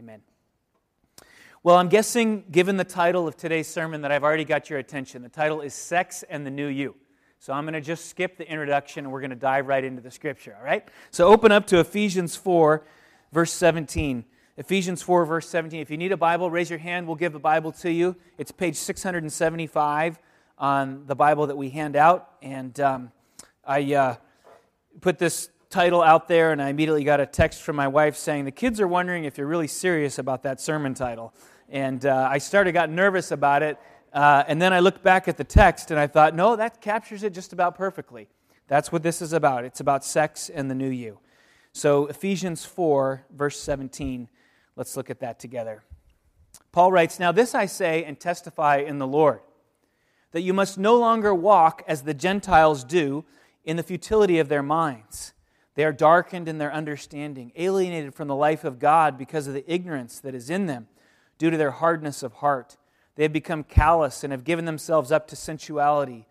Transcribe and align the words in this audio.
Amen. 0.00 0.22
Well, 1.62 1.76
I'm 1.76 1.90
guessing, 1.90 2.44
given 2.50 2.78
the 2.78 2.84
title 2.84 3.28
of 3.28 3.36
today's 3.36 3.68
sermon, 3.68 4.00
that 4.00 4.10
I've 4.10 4.24
already 4.24 4.46
got 4.46 4.70
your 4.70 4.78
attention. 4.78 5.20
The 5.20 5.28
title 5.28 5.60
is 5.60 5.74
Sex 5.74 6.24
and 6.30 6.46
the 6.46 6.50
New 6.50 6.68
You. 6.68 6.94
So 7.38 7.52
I'm 7.52 7.64
going 7.64 7.74
to 7.74 7.82
just 7.82 8.06
skip 8.06 8.38
the 8.38 8.50
introduction 8.50 9.04
and 9.04 9.12
we're 9.12 9.20
going 9.20 9.28
to 9.28 9.36
dive 9.36 9.66
right 9.66 9.84
into 9.84 10.00
the 10.00 10.10
scripture, 10.10 10.56
all 10.58 10.64
right? 10.64 10.88
So 11.10 11.28
open 11.28 11.52
up 11.52 11.66
to 11.66 11.80
Ephesians 11.80 12.34
4, 12.34 12.82
verse 13.30 13.52
17. 13.52 14.24
Ephesians 14.56 15.02
4, 15.02 15.26
verse 15.26 15.50
17. 15.50 15.80
If 15.80 15.90
you 15.90 15.98
need 15.98 16.12
a 16.12 16.16
Bible, 16.16 16.50
raise 16.50 16.70
your 16.70 16.78
hand. 16.78 17.06
We'll 17.06 17.16
give 17.16 17.34
the 17.34 17.38
Bible 17.38 17.70
to 17.72 17.92
you. 17.92 18.16
It's 18.38 18.50
page 18.50 18.76
675 18.76 20.18
on 20.56 21.04
the 21.04 21.14
Bible 21.14 21.48
that 21.48 21.58
we 21.58 21.68
hand 21.68 21.94
out. 21.94 22.30
And 22.40 22.80
um, 22.80 23.12
I 23.66 23.92
uh, 23.92 24.16
put 25.02 25.18
this 25.18 25.50
title 25.70 26.02
out 26.02 26.26
there, 26.26 26.50
and 26.50 26.60
I 26.60 26.68
immediately 26.68 27.04
got 27.04 27.20
a 27.20 27.26
text 27.26 27.62
from 27.62 27.76
my 27.76 27.86
wife 27.86 28.16
saying, 28.16 28.44
The 28.44 28.50
kids 28.50 28.80
are 28.80 28.88
wondering 28.88 29.24
if 29.24 29.38
you're 29.38 29.46
really 29.46 29.68
serious 29.68 30.18
about 30.18 30.42
that 30.42 30.60
sermon 30.60 30.94
title. 30.94 31.32
And 31.68 32.04
uh, 32.04 32.28
I 32.28 32.38
started, 32.38 32.72
got 32.72 32.90
nervous 32.90 33.30
about 33.30 33.62
it. 33.62 33.78
Uh, 34.12 34.42
and 34.48 34.60
then 34.60 34.72
I 34.72 34.80
looked 34.80 35.04
back 35.04 35.28
at 35.28 35.36
the 35.36 35.44
text 35.44 35.92
and 35.92 36.00
I 36.00 36.08
thought, 36.08 36.34
no, 36.34 36.56
that 36.56 36.80
captures 36.80 37.22
it 37.22 37.32
just 37.32 37.52
about 37.52 37.76
perfectly. 37.76 38.28
That's 38.66 38.90
what 38.90 39.04
this 39.04 39.22
is 39.22 39.32
about. 39.32 39.64
It's 39.64 39.78
about 39.78 40.04
sex 40.04 40.50
and 40.50 40.68
the 40.68 40.74
new 40.74 40.88
you. 40.88 41.20
So, 41.72 42.06
Ephesians 42.06 42.64
4, 42.64 43.26
verse 43.30 43.60
17, 43.60 44.28
let's 44.74 44.96
look 44.96 45.10
at 45.10 45.20
that 45.20 45.38
together. 45.38 45.84
Paul 46.72 46.90
writes, 46.90 47.20
Now 47.20 47.30
this 47.30 47.54
I 47.54 47.66
say 47.66 48.02
and 48.02 48.18
testify 48.18 48.78
in 48.78 48.98
the 48.98 49.06
Lord, 49.06 49.40
that 50.32 50.42
you 50.42 50.52
must 50.52 50.78
no 50.78 50.96
longer 50.96 51.32
walk 51.32 51.84
as 51.86 52.02
the 52.02 52.14
Gentiles 52.14 52.82
do 52.82 53.24
in 53.64 53.76
the 53.76 53.84
futility 53.84 54.40
of 54.40 54.48
their 54.48 54.64
minds. 54.64 55.32
They 55.74 55.84
are 55.84 55.92
darkened 55.92 56.48
in 56.48 56.58
their 56.58 56.72
understanding, 56.72 57.52
alienated 57.56 58.14
from 58.14 58.28
the 58.28 58.34
life 58.34 58.64
of 58.64 58.78
God 58.78 59.16
because 59.16 59.46
of 59.46 59.54
the 59.54 59.72
ignorance 59.72 60.20
that 60.20 60.34
is 60.34 60.50
in 60.50 60.66
them 60.66 60.88
due 61.38 61.50
to 61.50 61.56
their 61.56 61.70
hardness 61.70 62.22
of 62.22 62.34
heart. 62.34 62.76
They 63.14 63.22
have 63.22 63.32
become 63.32 63.64
callous 63.64 64.24
and 64.24 64.32
have 64.32 64.44
given 64.44 64.64
themselves 64.64 65.12
up 65.12 65.28
to 65.28 65.36
sensuality, 65.36 66.26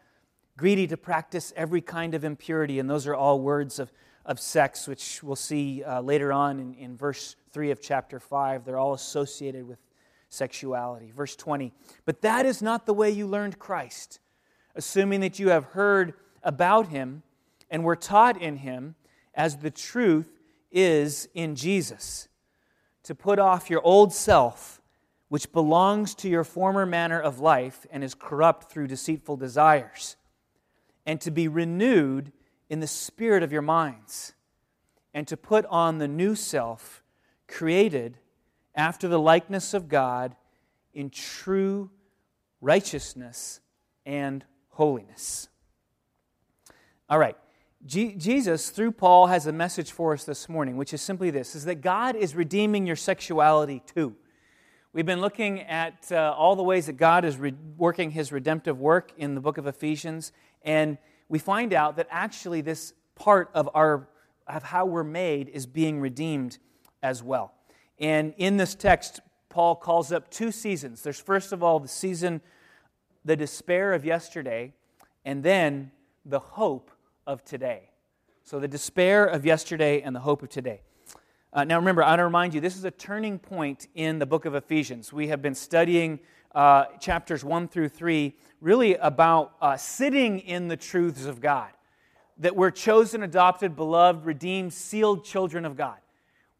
greedy 0.58 0.88
to 0.88 0.98
practice 0.98 1.54
every 1.56 1.82
kind 1.82 2.14
of 2.14 2.24
impurity. 2.24 2.80
And 2.80 2.90
those 2.90 3.08
are 3.08 3.16
all 3.16 3.40
words 3.40 3.80
of, 3.80 3.92
of 4.26 4.40
sex, 4.40 4.88
which 4.88 5.24
we'll 5.24 5.36
see 5.36 5.84
uh, 5.84 6.02
later 6.02 6.34
on 6.34 6.60
in, 6.60 6.74
in 6.74 6.98
verse 6.98 7.36
3 7.52 7.72
of 7.72 7.82
chapter 7.82 8.20
5. 8.20 8.66
They're 8.66 8.78
all 8.78 8.94
associated 8.94 9.68
with 9.68 9.80
sexuality. 10.30 11.12
Verse 11.16 11.36
20. 11.36 11.74
But 12.06 12.22
that 12.22 12.46
is 12.46 12.62
not 12.62 12.86
the 12.86 12.94
way 12.94 13.10
you 13.10 13.26
learned 13.26 13.58
Christ, 13.58 14.20
assuming 14.76 15.22
that 15.22 15.40
you 15.40 15.50
have 15.50 15.66
heard 15.66 16.14
about 16.44 16.90
him 16.90 17.24
and 17.70 17.84
were 17.84 17.96
taught 17.96 18.42
in 18.42 18.58
him 18.58 18.96
as 19.40 19.56
the 19.56 19.72
truth 19.72 20.38
is 20.70 21.30
in 21.34 21.56
Jesus. 21.56 22.28
To 23.04 23.16
put 23.16 23.40
off 23.40 23.70
your 23.70 23.82
old 23.82 24.14
self 24.14 24.82
which 25.30 25.52
belongs 25.54 26.14
to 26.16 26.28
your 26.28 26.44
former 26.44 26.86
manner 26.86 27.20
of 27.20 27.40
life 27.40 27.86
and 27.90 28.04
is 28.04 28.14
corrupt 28.14 28.70
through 28.70 28.88
deceitful 28.88 29.38
desires, 29.38 30.18
and 31.06 31.22
to 31.22 31.32
be 31.32 31.48
renewed 31.48 32.32
in 32.68 32.80
the 32.80 32.88
spirit 32.88 33.44
of 33.44 33.52
your 33.52 33.62
minds, 33.62 34.34
and 35.14 35.28
to 35.28 35.38
put 35.38 35.66
on 35.68 36.00
the 36.00 36.08
new 36.08 36.36
self, 36.36 37.04
created 37.48 38.18
after 38.76 39.08
the 39.08 39.20
likeness 39.20 39.74
of 39.74 39.88
God 39.88 40.36
in 40.94 41.12
true 41.12 41.92
righteousness 42.60 43.62
and 44.06 44.44
holiness. 44.70 45.48
All 47.08 47.20
right. 47.20 47.38
Jesus, 47.86 48.72
through 48.72 48.92
Paul, 48.92 49.28
has 49.28 49.48
a 49.48 49.54
message 49.54 49.94
for 49.94 50.12
us 50.12 50.26
this 50.26 50.50
morning, 50.50 50.76
which 50.76 50.94
is 50.94 51.02
simply 51.02 51.30
this 51.30 51.56
is 51.56 51.64
that 51.64 51.76
God 51.76 52.18
is 52.18 52.36
redeeming 52.36 52.86
your 52.86 52.98
sexuality 52.98 53.82
too. 53.86 54.16
We've 54.92 55.06
been 55.06 55.22
looking 55.22 55.62
at 55.62 56.12
uh, 56.12 56.36
all 56.38 56.58
the 56.58 56.64
ways 56.64 56.88
that 56.88 56.98
God 56.98 57.24
is 57.24 57.38
re- 57.38 57.54
working 57.78 58.12
his 58.12 58.34
redemptive 58.34 58.80
work 58.80 59.14
in 59.18 59.34
the 59.34 59.40
book 59.40 59.58
of 59.58 59.66
Ephesians, 59.66 60.34
and 60.64 60.98
we 61.30 61.40
find 61.40 61.74
out 61.74 61.96
that 61.96 62.08
actually 62.10 62.60
this 62.60 62.94
part 63.16 63.50
of 63.54 63.70
our 63.74 64.10
of 64.46 64.64
how 64.64 64.86
we're 64.86 65.04
made 65.04 65.48
is 65.48 65.66
being 65.66 66.02
redeemed 66.02 66.58
as 67.02 67.24
well. 67.24 67.54
And 68.00 68.34
in 68.38 68.58
this 68.58 68.76
text, 68.76 69.22
Paul 69.48 69.76
calls 69.76 70.12
up 70.12 70.30
two 70.30 70.52
seasons. 70.52 71.04
There's 71.04 71.20
first 71.20 71.54
of 71.54 71.64
all 71.64 71.80
the 71.80 71.88
season, 71.88 72.42
the 73.24 73.38
despair 73.38 73.94
of 73.94 74.04
yesterday, 74.04 74.74
and 75.24 75.44
then 75.44 75.92
the 76.26 76.40
hope 76.40 76.92
of 77.30 77.46
today. 77.46 77.92
So 78.44 78.60
the 78.60 78.68
despair 78.68 79.24
of 79.24 79.46
yesterday 79.46 80.02
and 80.02 80.16
the 80.16 80.20
hope 80.20 80.42
of 80.42 80.50
today. 80.50 80.82
Uh, 81.54 81.64
now, 81.64 81.78
remember, 81.78 82.04
I 82.04 82.10
want 82.10 82.20
to 82.20 82.24
remind 82.24 82.54
you, 82.56 82.60
this 82.60 82.76
is 82.76 82.84
a 82.84 82.92
turning 82.92 83.38
point 83.38 83.88
in 83.94 84.18
the 84.18 84.26
book 84.26 84.46
of 84.46 84.56
Ephesians. 84.56 85.14
We 85.14 85.28
have 85.28 85.40
been 85.40 85.54
studying 85.54 86.20
uh, 86.56 86.86
chapters 87.00 87.44
1 87.44 87.68
through 87.68 87.90
3, 87.90 88.36
really 88.62 88.96
about 88.96 89.54
uh, 89.62 89.78
sitting 89.78 90.40
in 90.40 90.70
the 90.70 90.76
truths 90.76 91.26
of 91.26 91.40
God. 91.40 91.70
That 92.40 92.56
we're 92.56 92.72
chosen, 92.72 93.22
adopted, 93.22 93.76
beloved, 93.76 94.26
redeemed, 94.26 94.74
sealed 94.74 95.24
children 95.24 95.66
of 95.66 95.78
God 95.78 95.98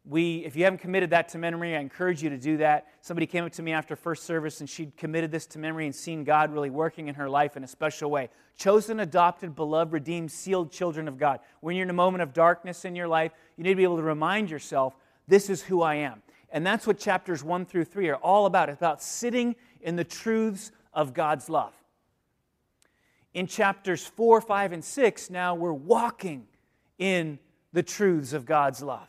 we, 0.04 0.44
if 0.46 0.56
you 0.56 0.64
haven't 0.64 0.80
committed 0.80 1.10
that 1.10 1.28
to 1.30 1.38
memory, 1.38 1.76
I 1.76 1.80
encourage 1.80 2.22
you 2.22 2.30
to 2.30 2.38
do 2.38 2.56
that. 2.56 2.86
Somebody 3.02 3.26
came 3.26 3.44
up 3.44 3.52
to 3.52 3.62
me 3.62 3.72
after 3.72 3.96
first 3.96 4.24
service 4.24 4.60
and 4.60 4.68
she'd 4.68 4.96
committed 4.96 5.30
this 5.30 5.46
to 5.48 5.58
memory 5.58 5.84
and 5.84 5.94
seen 5.94 6.24
God 6.24 6.52
really 6.52 6.70
working 6.70 7.08
in 7.08 7.14
her 7.16 7.28
life 7.28 7.56
in 7.56 7.64
a 7.64 7.68
special 7.68 8.10
way. 8.10 8.30
Chosen, 8.56 9.00
adopted, 9.00 9.54
beloved, 9.54 9.92
redeemed, 9.92 10.32
sealed 10.32 10.72
children 10.72 11.06
of 11.06 11.18
God. 11.18 11.40
When 11.60 11.76
you're 11.76 11.84
in 11.84 11.90
a 11.90 11.94
moment 11.94 12.22
of 12.22 12.32
darkness 12.32 12.86
in 12.86 12.96
your 12.96 13.08
life, 13.08 13.32
you 13.56 13.64
need 13.64 13.70
to 13.70 13.76
be 13.76 13.82
able 13.82 13.98
to 13.98 14.02
remind 14.02 14.50
yourself, 14.50 14.96
this 15.28 15.50
is 15.50 15.62
who 15.62 15.82
I 15.82 15.96
am. 15.96 16.22
And 16.50 16.66
that's 16.66 16.86
what 16.86 16.98
chapters 16.98 17.44
1 17.44 17.66
through 17.66 17.84
3 17.84 18.08
are 18.08 18.16
all 18.16 18.46
about. 18.46 18.70
It's 18.70 18.78
about 18.78 19.02
sitting 19.02 19.54
in 19.82 19.96
the 19.96 20.04
truths 20.04 20.72
of 20.94 21.12
God's 21.12 21.48
love. 21.48 21.74
In 23.34 23.46
chapters 23.46 24.04
4, 24.04 24.40
5, 24.40 24.72
and 24.72 24.84
6, 24.84 25.30
now 25.30 25.54
we're 25.54 25.72
walking 25.72 26.46
in 26.98 27.38
the 27.72 27.82
truths 27.82 28.32
of 28.32 28.44
God's 28.44 28.82
love. 28.82 29.08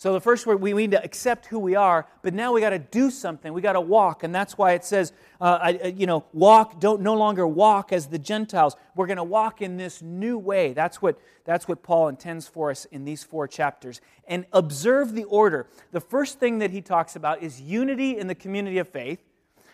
So 0.00 0.12
the 0.12 0.20
first 0.20 0.46
word, 0.46 0.60
we 0.60 0.72
need 0.74 0.92
to 0.92 1.02
accept 1.02 1.46
who 1.46 1.58
we 1.58 1.74
are, 1.74 2.06
but 2.22 2.32
now 2.32 2.52
we 2.52 2.60
got 2.60 2.70
to 2.70 2.78
do 2.78 3.10
something. 3.10 3.52
We 3.52 3.60
got 3.60 3.72
to 3.72 3.80
walk, 3.80 4.22
and 4.22 4.32
that's 4.32 4.56
why 4.56 4.74
it 4.74 4.84
says, 4.84 5.12
uh, 5.40 5.58
I, 5.60 5.70
you 5.88 6.06
know, 6.06 6.24
walk. 6.32 6.78
Don't 6.78 7.02
no 7.02 7.14
longer 7.14 7.48
walk 7.48 7.92
as 7.92 8.06
the 8.06 8.18
Gentiles. 8.18 8.76
We're 8.94 9.08
going 9.08 9.16
to 9.16 9.24
walk 9.24 9.60
in 9.60 9.76
this 9.76 10.00
new 10.00 10.38
way. 10.38 10.72
That's 10.72 11.02
what 11.02 11.18
that's 11.44 11.66
what 11.66 11.82
Paul 11.82 12.06
intends 12.06 12.46
for 12.46 12.70
us 12.70 12.84
in 12.84 13.04
these 13.04 13.24
four 13.24 13.48
chapters. 13.48 14.00
And 14.28 14.46
observe 14.52 15.14
the 15.14 15.24
order. 15.24 15.66
The 15.90 16.00
first 16.00 16.38
thing 16.38 16.60
that 16.60 16.70
he 16.70 16.80
talks 16.80 17.16
about 17.16 17.42
is 17.42 17.60
unity 17.60 18.18
in 18.18 18.28
the 18.28 18.36
community 18.36 18.78
of 18.78 18.86
faith, 18.86 19.18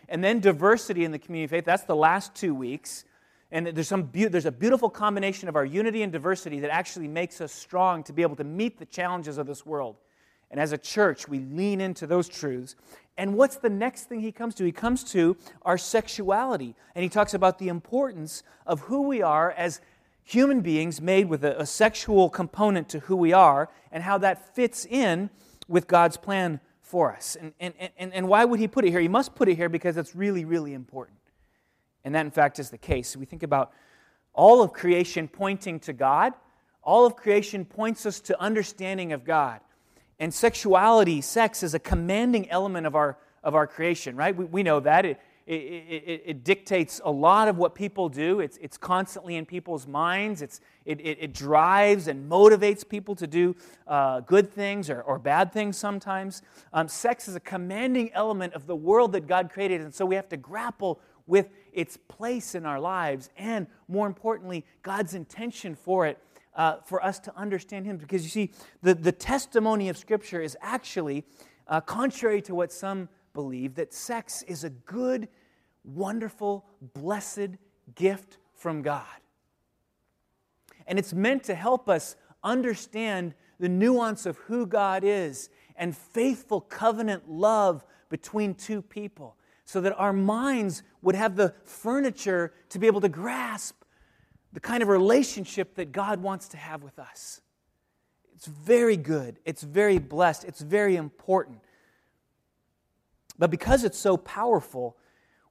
and 0.08 0.24
then 0.24 0.40
diversity 0.40 1.04
in 1.04 1.12
the 1.12 1.18
community 1.18 1.44
of 1.44 1.50
faith. 1.50 1.66
That's 1.66 1.84
the 1.84 1.96
last 1.96 2.34
two 2.34 2.54
weeks. 2.54 3.04
And 3.50 3.66
there's, 3.66 3.88
some 3.88 4.04
be- 4.04 4.24
there's 4.24 4.46
a 4.46 4.52
beautiful 4.52 4.88
combination 4.88 5.50
of 5.50 5.54
our 5.54 5.66
unity 5.66 6.02
and 6.02 6.10
diversity 6.10 6.60
that 6.60 6.70
actually 6.70 7.08
makes 7.08 7.42
us 7.42 7.52
strong 7.52 8.02
to 8.04 8.14
be 8.14 8.22
able 8.22 8.36
to 8.36 8.44
meet 8.44 8.78
the 8.78 8.86
challenges 8.86 9.36
of 9.36 9.46
this 9.46 9.66
world. 9.66 9.96
And 10.54 10.60
as 10.60 10.70
a 10.70 10.78
church, 10.78 11.26
we 11.26 11.40
lean 11.40 11.80
into 11.80 12.06
those 12.06 12.28
truths. 12.28 12.76
And 13.18 13.34
what's 13.34 13.56
the 13.56 13.68
next 13.68 14.04
thing 14.04 14.20
he 14.20 14.30
comes 14.30 14.54
to? 14.54 14.64
He 14.64 14.70
comes 14.70 15.02
to 15.10 15.36
our 15.62 15.76
sexuality. 15.76 16.76
And 16.94 17.02
he 17.02 17.08
talks 17.08 17.34
about 17.34 17.58
the 17.58 17.66
importance 17.66 18.44
of 18.64 18.82
who 18.82 19.02
we 19.02 19.20
are 19.20 19.50
as 19.50 19.80
human 20.22 20.60
beings 20.60 21.00
made 21.00 21.28
with 21.28 21.44
a, 21.44 21.60
a 21.60 21.66
sexual 21.66 22.30
component 22.30 22.88
to 22.90 23.00
who 23.00 23.16
we 23.16 23.32
are 23.32 23.68
and 23.90 24.04
how 24.04 24.16
that 24.18 24.54
fits 24.54 24.86
in 24.86 25.28
with 25.66 25.88
God's 25.88 26.16
plan 26.16 26.60
for 26.80 27.12
us. 27.12 27.36
And, 27.40 27.52
and, 27.58 27.74
and, 27.98 28.14
and 28.14 28.28
why 28.28 28.44
would 28.44 28.60
he 28.60 28.68
put 28.68 28.84
it 28.84 28.90
here? 28.92 29.00
He 29.00 29.08
must 29.08 29.34
put 29.34 29.48
it 29.48 29.56
here 29.56 29.68
because 29.68 29.96
it's 29.96 30.14
really, 30.14 30.44
really 30.44 30.72
important. 30.72 31.18
And 32.04 32.14
that, 32.14 32.24
in 32.24 32.30
fact, 32.30 32.60
is 32.60 32.70
the 32.70 32.78
case. 32.78 33.16
We 33.16 33.26
think 33.26 33.42
about 33.42 33.72
all 34.32 34.62
of 34.62 34.72
creation 34.72 35.26
pointing 35.26 35.80
to 35.80 35.92
God, 35.92 36.32
all 36.80 37.06
of 37.06 37.16
creation 37.16 37.64
points 37.64 38.06
us 38.06 38.20
to 38.20 38.40
understanding 38.40 39.12
of 39.12 39.24
God. 39.24 39.58
And 40.18 40.32
sexuality, 40.32 41.20
sex, 41.20 41.62
is 41.62 41.74
a 41.74 41.78
commanding 41.78 42.48
element 42.50 42.86
of 42.86 42.94
our, 42.94 43.18
of 43.42 43.54
our 43.54 43.66
creation, 43.66 44.16
right? 44.16 44.34
We, 44.34 44.44
we 44.44 44.62
know 44.62 44.80
that. 44.80 45.04
It, 45.04 45.20
it, 45.46 45.52
it, 45.52 46.22
it, 46.24 46.44
dictates 46.44 47.02
a 47.04 47.10
lot 47.10 47.48
of 47.48 47.58
what 47.58 47.74
people 47.74 48.08
do. 48.08 48.40
It's, 48.40 48.56
it's 48.62 48.78
constantly 48.78 49.36
in 49.36 49.44
people's 49.44 49.86
minds. 49.86 50.40
It's, 50.40 50.60
it, 50.86 51.00
it, 51.02 51.34
drives 51.34 52.08
and 52.08 52.30
motivates 52.30 52.88
people 52.88 53.14
to 53.16 53.26
do 53.26 53.54
uh, 53.86 54.20
good 54.20 54.50
things 54.50 54.88
or, 54.88 55.02
or 55.02 55.18
bad 55.18 55.52
things 55.52 55.76
sometimes. 55.76 56.40
Um, 56.72 56.88
sex 56.88 57.28
is 57.28 57.34
a 57.34 57.40
commanding 57.40 58.10
element 58.14 58.54
of 58.54 58.66
the 58.66 58.76
world 58.76 59.12
that 59.12 59.26
God 59.26 59.50
created, 59.52 59.82
and 59.82 59.94
so 59.94 60.06
we 60.06 60.14
have 60.14 60.30
to 60.30 60.38
grapple 60.38 60.98
with 61.26 61.50
its 61.72 61.98
place 62.08 62.54
in 62.54 62.64
our 62.64 62.80
lives 62.80 63.28
and, 63.36 63.66
more 63.86 64.06
importantly, 64.06 64.64
God's 64.82 65.12
intention 65.12 65.74
for 65.74 66.06
it 66.06 66.18
uh, 66.54 66.76
for 66.84 67.04
us 67.04 67.18
to 67.20 67.36
understand 67.36 67.86
Him. 67.86 67.96
Because 67.96 68.22
you 68.22 68.30
see, 68.30 68.52
the, 68.82 68.94
the 68.94 69.12
testimony 69.12 69.88
of 69.88 69.96
Scripture 69.96 70.40
is 70.40 70.56
actually, 70.60 71.24
uh, 71.68 71.80
contrary 71.80 72.42
to 72.42 72.54
what 72.54 72.72
some 72.72 73.08
believe, 73.32 73.74
that 73.74 73.92
sex 73.92 74.42
is 74.42 74.64
a 74.64 74.70
good, 74.70 75.28
wonderful, 75.84 76.66
blessed 76.94 77.50
gift 77.94 78.38
from 78.54 78.82
God. 78.82 79.04
And 80.86 80.98
it's 80.98 81.12
meant 81.12 81.44
to 81.44 81.54
help 81.54 81.88
us 81.88 82.16
understand 82.42 83.34
the 83.58 83.68
nuance 83.68 84.26
of 84.26 84.36
who 84.38 84.66
God 84.66 85.02
is 85.04 85.48
and 85.76 85.96
faithful 85.96 86.60
covenant 86.60 87.30
love 87.30 87.84
between 88.08 88.54
two 88.54 88.82
people 88.82 89.36
so 89.64 89.80
that 89.80 89.94
our 89.96 90.12
minds 90.12 90.82
would 91.02 91.14
have 91.14 91.36
the 91.36 91.54
furniture 91.64 92.52
to 92.68 92.78
be 92.78 92.86
able 92.86 93.00
to 93.00 93.08
grasp 93.08 93.83
the 94.54 94.60
kind 94.60 94.82
of 94.82 94.88
relationship 94.88 95.74
that 95.74 95.92
God 95.92 96.22
wants 96.22 96.48
to 96.48 96.56
have 96.56 96.82
with 96.82 96.98
us. 96.98 97.40
It's 98.34 98.46
very 98.46 98.96
good, 98.96 99.38
it's 99.44 99.62
very 99.62 99.98
blessed, 99.98 100.44
it's 100.44 100.60
very 100.60 100.96
important. 100.96 101.58
But 103.36 103.50
because 103.50 103.82
it's 103.82 103.98
so 103.98 104.16
powerful, 104.16 104.96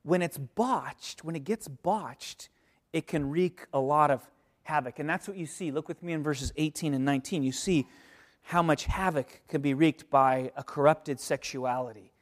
when 0.03 0.21
it's 0.21 0.37
botched, 0.37 1.23
when 1.23 1.35
it 1.35 1.43
gets 1.43 1.67
botched, 1.67 2.47
it 2.93 3.05
can 3.05 3.29
wreak 3.29 3.65
a 3.73 3.79
lot 3.79 4.09
of 4.09 4.21
havoc. 4.63 4.99
And 4.99 5.09
that's 5.09 5.27
what 5.27 5.35
you 5.35 5.45
see. 5.45 5.69
Look 5.71 5.89
with 5.89 6.01
me 6.01 6.13
in 6.13 6.23
verses 6.23 6.53
18 6.55 6.93
and 6.93 7.03
19. 7.03 7.43
You 7.43 7.51
see 7.51 7.87
how 8.43 8.61
much 8.61 8.85
havoc 8.85 9.41
can 9.49 9.61
be 9.61 9.73
wreaked 9.73 10.09
by 10.09 10.51
a 10.55 10.63
corrupted 10.63 11.19
sexuality. 11.19 12.13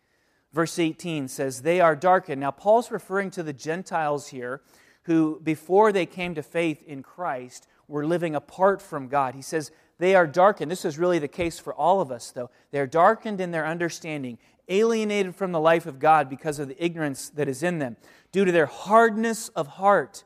Verse 0.51 0.79
18 0.79 1.27
says, 1.27 1.61
They 1.61 1.79
are 1.79 1.95
darkened. 1.95 2.41
Now, 2.41 2.51
Paul's 2.51 2.89
referring 2.89 3.29
to 3.31 3.43
the 3.43 3.53
Gentiles 3.53 4.27
here 4.27 4.61
who, 5.03 5.39
before 5.43 5.91
they 5.91 6.05
came 6.05 6.35
to 6.35 6.43
faith 6.43 6.83
in 6.83 7.03
Christ, 7.03 7.67
were 7.87 8.05
living 8.05 8.35
apart 8.35 8.81
from 8.81 9.07
God. 9.07 9.35
He 9.35 9.41
says, 9.41 9.71
They 9.97 10.15
are 10.15 10.27
darkened. 10.27 10.71
This 10.71 10.85
is 10.85 10.97
really 10.97 11.19
the 11.19 11.27
case 11.27 11.59
for 11.59 11.73
all 11.73 12.01
of 12.01 12.11
us, 12.11 12.31
though. 12.31 12.49
They're 12.71 12.87
darkened 12.87 13.41
in 13.41 13.51
their 13.51 13.67
understanding, 13.67 14.37
alienated 14.67 15.35
from 15.35 15.51
the 15.51 15.59
life 15.59 15.85
of 15.85 15.99
God 15.99 16.29
because 16.29 16.59
of 16.59 16.67
the 16.67 16.83
ignorance 16.83 17.29
that 17.29 17.47
is 17.47 17.63
in 17.63 17.79
them. 17.79 17.97
Due 18.31 18.45
to 18.45 18.51
their 18.51 18.65
hardness 18.67 19.49
of 19.49 19.67
heart, 19.67 20.23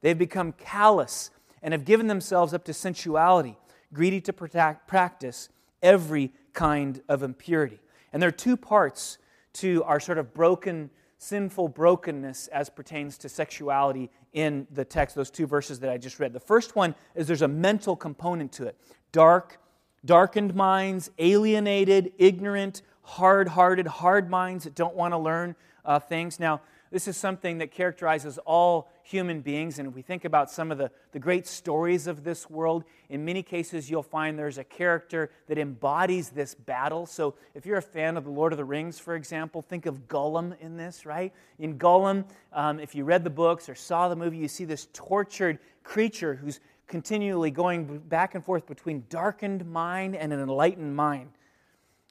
they've 0.00 0.18
become 0.18 0.52
callous 0.52 1.30
and 1.62 1.74
have 1.74 1.84
given 1.84 2.06
themselves 2.06 2.54
up 2.54 2.64
to 2.64 2.72
sensuality, 2.72 3.56
greedy 3.92 4.20
to 4.20 4.32
practice 4.32 5.48
every 5.82 6.32
kind 6.52 7.00
of 7.08 7.22
impurity. 7.22 7.80
And 8.12 8.22
there 8.22 8.28
are 8.28 8.32
two 8.32 8.56
parts 8.56 9.18
to 9.54 9.82
our 9.84 10.00
sort 10.00 10.18
of 10.18 10.32
broken, 10.32 10.90
sinful 11.18 11.68
brokenness 11.68 12.46
as 12.48 12.70
pertains 12.70 13.18
to 13.18 13.28
sexuality 13.28 14.10
in 14.32 14.66
the 14.70 14.84
text, 14.84 15.16
those 15.16 15.30
two 15.30 15.46
verses 15.46 15.80
that 15.80 15.90
I 15.90 15.98
just 15.98 16.20
read. 16.20 16.32
The 16.32 16.40
first 16.40 16.76
one 16.76 16.94
is 17.14 17.26
there's 17.26 17.42
a 17.42 17.48
mental 17.48 17.96
component 17.96 18.52
to 18.52 18.66
it 18.66 18.76
dark, 19.10 19.58
darkened 20.04 20.54
minds, 20.54 21.10
alienated, 21.18 22.12
ignorant, 22.18 22.82
hard 23.02 23.48
hearted, 23.48 23.86
hard 23.86 24.30
minds 24.30 24.64
that 24.64 24.74
don't 24.74 24.94
want 24.94 25.12
to 25.12 25.18
learn 25.18 25.56
uh, 25.84 25.98
things. 25.98 26.38
Now, 26.38 26.60
this 26.90 27.08
is 27.08 27.16
something 27.16 27.58
that 27.58 27.70
characterizes 27.70 28.38
all 28.38 28.90
human 29.08 29.40
beings. 29.40 29.78
And 29.78 29.88
if 29.88 29.94
we 29.94 30.02
think 30.02 30.26
about 30.26 30.50
some 30.50 30.70
of 30.70 30.76
the, 30.76 30.90
the 31.12 31.18
great 31.18 31.46
stories 31.46 32.06
of 32.06 32.24
this 32.24 32.50
world, 32.50 32.84
in 33.08 33.24
many 33.24 33.42
cases 33.42 33.88
you'll 33.88 34.02
find 34.02 34.38
there's 34.38 34.58
a 34.58 34.64
character 34.64 35.30
that 35.46 35.56
embodies 35.56 36.28
this 36.28 36.54
battle. 36.54 37.06
So 37.06 37.34
if 37.54 37.64
you're 37.64 37.78
a 37.78 37.82
fan 37.82 38.18
of 38.18 38.24
The 38.24 38.30
Lord 38.30 38.52
of 38.52 38.58
the 38.58 38.66
Rings, 38.66 38.98
for 38.98 39.14
example, 39.14 39.62
think 39.62 39.86
of 39.86 40.08
Gollum 40.08 40.60
in 40.60 40.76
this, 40.76 41.06
right? 41.06 41.32
In 41.58 41.78
Gollum, 41.78 42.26
um, 42.52 42.78
if 42.78 42.94
you 42.94 43.04
read 43.04 43.24
the 43.24 43.30
books 43.30 43.70
or 43.70 43.74
saw 43.74 44.10
the 44.10 44.16
movie, 44.16 44.36
you 44.36 44.48
see 44.48 44.66
this 44.66 44.88
tortured 44.92 45.58
creature 45.84 46.34
who's 46.34 46.60
continually 46.86 47.50
going 47.50 47.98
back 48.00 48.34
and 48.34 48.44
forth 48.44 48.66
between 48.66 49.04
darkened 49.08 49.64
mind 49.66 50.16
and 50.16 50.34
an 50.34 50.40
enlightened 50.40 50.94
mind. 50.94 51.30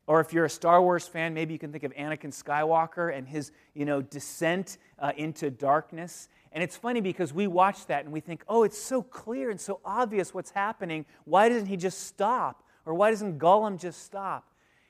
Or 0.07 0.21
if 0.21 0.31
you're 0.33 0.45
a 0.45 0.49
Star 0.49 0.81
Wars 0.81 1.05
fan, 1.05 1.33
maybe 1.33 1.53
you 1.53 1.59
can 1.59 1.71
think 1.71 1.83
of 1.83 1.93
Anakin 1.93 2.33
Skywalker 2.33 3.15
and 3.15 3.27
his, 3.27 3.51
you 3.75 3.85
know, 3.85 4.01
descent 4.01 4.77
uh, 4.97 5.11
into 5.17 5.51
darkness. 5.51 6.29
And 6.57 6.63
it's 6.63 6.75
funny 6.75 7.01
because 7.01 7.35
we 7.35 7.45
watch 7.45 7.85
that 7.85 8.05
and 8.05 8.11
we 8.11 8.19
think, 8.19 8.43
oh, 8.47 8.63
it's 8.63 8.79
so 8.79 9.03
clear 9.03 9.51
and 9.51 9.61
so 9.61 9.79
obvious 9.85 10.33
what's 10.33 10.49
happening. 10.49 11.05
Why 11.23 11.49
doesn't 11.49 11.67
he 11.67 11.77
just 11.77 12.07
stop? 12.07 12.63
Or 12.83 12.95
why 12.95 13.11
doesn't 13.11 13.37
Gollum 13.37 13.79
just 13.79 14.03
stop? 14.03 14.43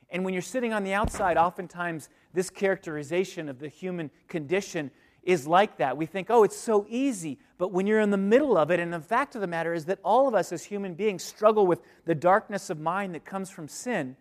And 0.09 0.23
when 0.23 0.33
you're 0.33 0.41
sitting 0.41 0.71
on 0.71 0.85
the 0.85 0.93
outside, 0.93 1.35
oftentimes 1.35 2.07
this 2.33 2.49
characterization 2.49 3.49
of 3.49 3.59
the 3.59 3.67
human 3.67 4.11
condition 4.29 4.91
is 5.23 5.45
like 5.45 5.75
that. 5.79 5.97
We 5.97 6.05
think, 6.05 6.27
oh, 6.29 6.43
it's 6.43 6.55
so 6.55 6.85
easy. 6.87 7.37
But 7.57 7.73
when 7.73 7.85
you're 7.85 7.99
in 7.99 8.11
the 8.11 8.17
middle 8.17 8.57
of 8.57 8.71
it, 8.71 8.79
and 8.79 8.93
the 8.93 9.01
fact 9.01 9.35
of 9.35 9.41
the 9.41 9.47
matter 9.47 9.73
is 9.73 9.83
that 9.87 9.99
all 10.05 10.29
of 10.29 10.35
us 10.35 10.53
as 10.53 10.63
human 10.63 10.93
beings 10.93 11.21
struggle 11.21 11.67
with 11.67 11.81
the 12.05 12.15
darkness 12.15 12.69
of 12.69 12.79
mind 12.79 13.13
that 13.13 13.25
comes 13.25 13.49
from 13.49 13.67
sin 13.67 14.15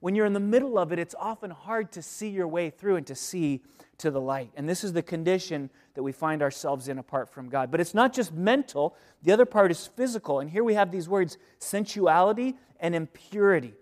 when 0.00 0.14
you're 0.14 0.26
in 0.26 0.32
the 0.32 0.40
middle 0.40 0.78
of 0.78 0.92
it, 0.92 0.98
it's 0.98 1.14
often 1.18 1.50
hard 1.50 1.92
to 1.92 2.02
see 2.02 2.28
your 2.28 2.48
way 2.48 2.70
through 2.70 2.96
and 2.96 3.06
to 3.06 3.14
see 3.14 3.62
to 3.98 4.10
the 4.10 4.20
light. 4.20 4.50
And 4.56 4.68
this 4.68 4.82
is 4.82 4.94
the 4.94 5.02
condition 5.02 5.68
that 5.94 6.02
we 6.02 6.10
find 6.10 6.42
ourselves 6.42 6.88
in 6.88 6.98
apart 6.98 7.28
from 7.28 7.50
God. 7.50 7.70
But 7.70 7.80
it's 7.80 7.94
not 7.94 8.14
just 8.14 8.32
mental, 8.32 8.96
the 9.22 9.32
other 9.32 9.44
part 9.44 9.70
is 9.70 9.86
physical. 9.86 10.40
And 10.40 10.50
here 10.50 10.64
we 10.64 10.74
have 10.74 10.90
these 10.90 11.08
words 11.08 11.36
sensuality 11.58 12.56
and 12.80 12.94
impurity. 12.94 13.74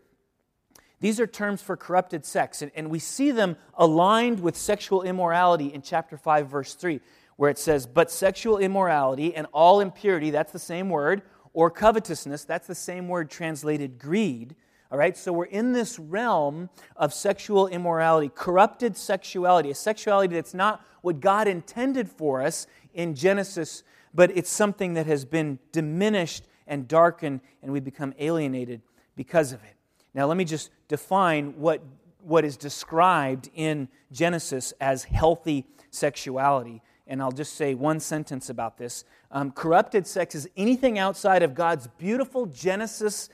These 1.01 1.21
are 1.21 1.27
terms 1.29 1.63
for 1.63 1.77
corrupted 1.77 2.25
sex, 2.25 2.61
and, 2.61 2.73
and 2.75 2.91
we 2.91 2.99
see 2.99 3.31
them 3.31 3.57
aligned 3.75 4.41
with 4.41 4.57
sexual 4.57 5.03
immorality 5.03 5.73
in 5.73 5.81
chapter 5.81 6.17
5, 6.17 6.49
verse 6.49 6.75
3, 6.75 7.01
where 7.37 7.51
it 7.51 7.59
says, 7.59 7.87
But 7.87 8.11
sexual 8.11 8.59
immorality 8.59 9.37
and 9.37 9.47
all 9.53 9.79
impurity, 9.79 10.31
that's 10.31 10.51
the 10.51 10.59
same 10.59 10.91
word, 10.91 11.23
or 11.53 11.71
covetousness, 11.71 12.45
that's 12.45 12.67
the 12.67 12.75
same 12.75 13.07
word 13.07 13.31
translated 13.31 14.01
greed 14.01 14.57
all 14.91 14.99
right, 14.99 15.17
so 15.17 15.33
we're 15.33 15.45
in 15.45 15.73
this 15.73 15.99
realm 15.99 16.71
of 16.97 17.13
sexual 17.13 17.69
immorality, 17.69 18.31
corrupted 18.35 18.97
sexuality, 18.97 19.71
a 19.71 19.75
sexuality 19.75 20.35
that's 20.35 20.55
not 20.55 20.83
what 21.03 21.21
God 21.21 21.47
intended 21.47 22.09
for 22.09 22.41
us 22.41 22.67
in 22.95 23.15
Genesis, 23.15 23.83
but 24.15 24.35
it's 24.37 24.51
something 24.51 24.95
that 24.95 25.07
has 25.07 25.27
been 25.27 25.59
diminished 25.73 26.45
and 26.67 26.89
darkened, 26.89 27.41
and 27.63 27.71
we 27.71 27.81
become 27.81 28.15
alienated 28.19 28.81
because 29.15 29.53
of 29.53 29.63
it. 29.65 29.75
Now, 30.15 30.27
let 30.27 30.39
me 30.39 30.45
just 30.45 30.71
define 30.89 31.55
what, 31.59 31.83
what 32.23 32.45
is 32.45 32.57
described 32.57 33.51
in 33.55 33.89
Genesis 34.11 34.73
as 34.81 35.05
healthy 35.05 35.67
sexuality. 35.91 36.83
And 37.07 37.23
I'll 37.23 37.33
just 37.33 37.55
say 37.55 37.75
one 37.75 38.01
sentence 38.01 38.51
about 38.51 38.79
this. 38.79 39.05
Um, 39.31 39.51
corrupted 39.51 40.07
sex 40.07 40.35
is 40.35 40.49
anything 40.57 40.99
outside 40.99 41.43
of 41.43 41.55
God's 41.55 41.87
beautiful 41.99 42.47
Genesis 42.47 43.29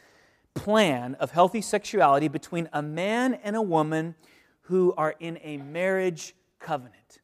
plan 0.54 1.14
of 1.16 1.30
healthy 1.30 1.60
sexuality 1.60 2.28
between 2.28 2.68
a 2.72 2.82
man 2.82 3.34
and 3.34 3.56
a 3.56 3.62
woman 3.62 4.14
who 4.62 4.94
are 4.96 5.14
in 5.20 5.38
a 5.42 5.58
marriage 5.58 6.34
covenant. 6.58 7.20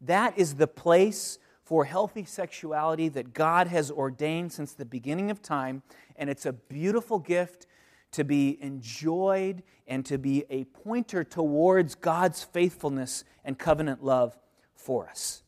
That 0.00 0.36
is 0.36 0.54
the 0.54 0.66
place 0.66 1.38
for 1.62 1.84
healthy 1.84 2.24
sexuality 2.24 3.08
that 3.10 3.32
God 3.32 3.68
has 3.68 3.90
ordained 3.90 4.52
since 4.52 4.74
the 4.74 4.84
beginning 4.84 5.30
of 5.30 5.40
time, 5.40 5.82
and 6.16 6.28
it's 6.28 6.44
a 6.44 6.52
beautiful 6.52 7.18
gift 7.18 7.66
to 8.10 8.24
be 8.24 8.58
enjoyed 8.60 9.62
and 9.86 10.04
to 10.06 10.18
be 10.18 10.44
a 10.50 10.64
pointer 10.64 11.24
towards 11.24 11.94
God's 11.94 12.42
faithfulness 12.42 13.24
and 13.44 13.58
covenant 13.58 14.04
love 14.04 14.36
for 14.74 15.08
us. 15.08 15.41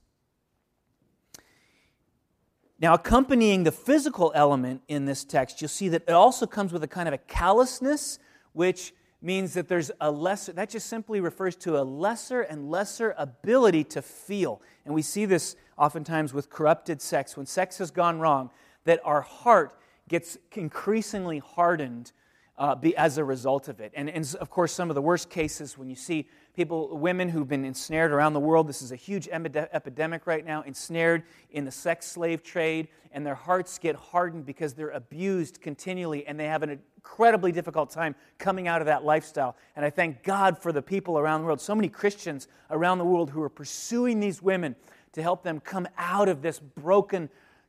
Now, 2.81 2.95
accompanying 2.95 3.65
the 3.65 3.73
physical 3.73 4.33
element 4.35 4.83
in 4.89 5.05
this 5.05 5.25
text, 5.25 5.61
you'll 5.61 5.69
see 5.69 5.89
that 5.91 6.03
it 6.09 6.13
also 6.13 6.47
comes 6.47 6.73
with 6.73 6.83
a 6.83 6.89
kind 6.89 7.07
of 7.07 7.15
a 7.15 7.19
callousness, 7.19 8.19
which 8.53 8.93
means 9.23 9.55
that 9.55 9.69
there's 9.69 9.91
a 10.01 10.11
lesser, 10.11 10.53
that 10.53 10.71
just 10.71 10.89
simply 10.89 11.21
refers 11.21 11.57
to 11.57 11.79
a 11.81 11.83
lesser 11.83 12.43
and 12.43 12.71
lesser 12.71 13.15
ability 13.17 13.85
to 13.85 14.03
feel. 14.03 14.61
And 14.85 14.95
we 14.95 15.03
see 15.03 15.25
this 15.25 15.57
oftentimes 15.79 16.35
with 16.35 16.51
corrupted 16.51 17.01
sex. 17.01 17.37
When 17.37 17.47
sex 17.47 17.79
has 17.79 17.91
gone 17.91 18.19
wrong, 18.19 18.51
that 18.85 19.01
our 19.05 19.23
heart 19.23 19.79
gets 20.09 20.37
increasingly 20.53 21.39
hardened 21.39 22.13
uh, 22.59 22.75
be, 22.75 22.97
as 22.97 23.19
a 23.19 23.25
result 23.25 23.69
of 23.69 23.81
it. 23.81 23.93
And, 23.97 24.11
and 24.11 24.35
of 24.41 24.51
course, 24.51 24.73
some 24.73 24.91
of 24.91 24.95
the 24.95 25.03
worst 25.03 25.31
cases 25.31 25.79
when 25.79 25.89
you 25.89 25.97
see 25.97 26.29
people, 26.55 26.97
women 26.97 27.29
who've 27.29 27.49
been 27.49 27.65
ensnared 27.65 28.13
around 28.13 28.33
the 28.33 28.41
world. 28.41 28.69
This 28.69 28.83
is 28.83 28.93
a 28.93 28.97
huge 28.97 29.29
epidemic 29.29 30.27
right 30.27 30.45
now, 30.45 30.63
ensnared 30.63 31.25
in 31.51 31.65
the 31.65 31.71
sex 31.71 32.07
slave 32.07 32.43
trade, 32.43 32.89
and 33.13 33.27
their 33.27 33.35
hearts 33.35 33.79
get 33.79 33.97
hardened 33.97 34.47
because 34.47 34.75
they're 34.75 34.91
abused 34.91 35.61
continually, 35.61 36.27
and 36.27 36.39
they 36.39 36.47
have 36.47 36.63
an 36.63 36.81
incredibly 36.97 37.53
difficult 37.53 37.91
time 37.91 38.15
coming 38.39 38.69
out 38.69 38.81
of 38.81 38.87
that 38.87 39.05
lifestyle. 39.05 39.57
And 39.77 39.85
I 39.85 39.91
thank 39.91 40.23
God 40.23 40.59
for 40.59 40.73
the 40.73 40.83
people 40.83 41.19
around 41.19 41.41
the 41.41 41.47
world, 41.47 41.61
so 41.61 41.75
many 41.75 41.89
Christians 41.89 42.49
around 42.71 42.99
the 42.99 43.05
world 43.05 43.31
who 43.31 43.43
are 43.43 43.49
pursuing 43.49 44.21
these 44.21 44.41
women 44.41 44.77
to 45.13 45.23
help 45.23 45.43
them 45.43 45.61
come 45.61 45.89
out 45.99 46.29
of 46.29 46.43
this 46.43 46.59
broken 46.59 47.29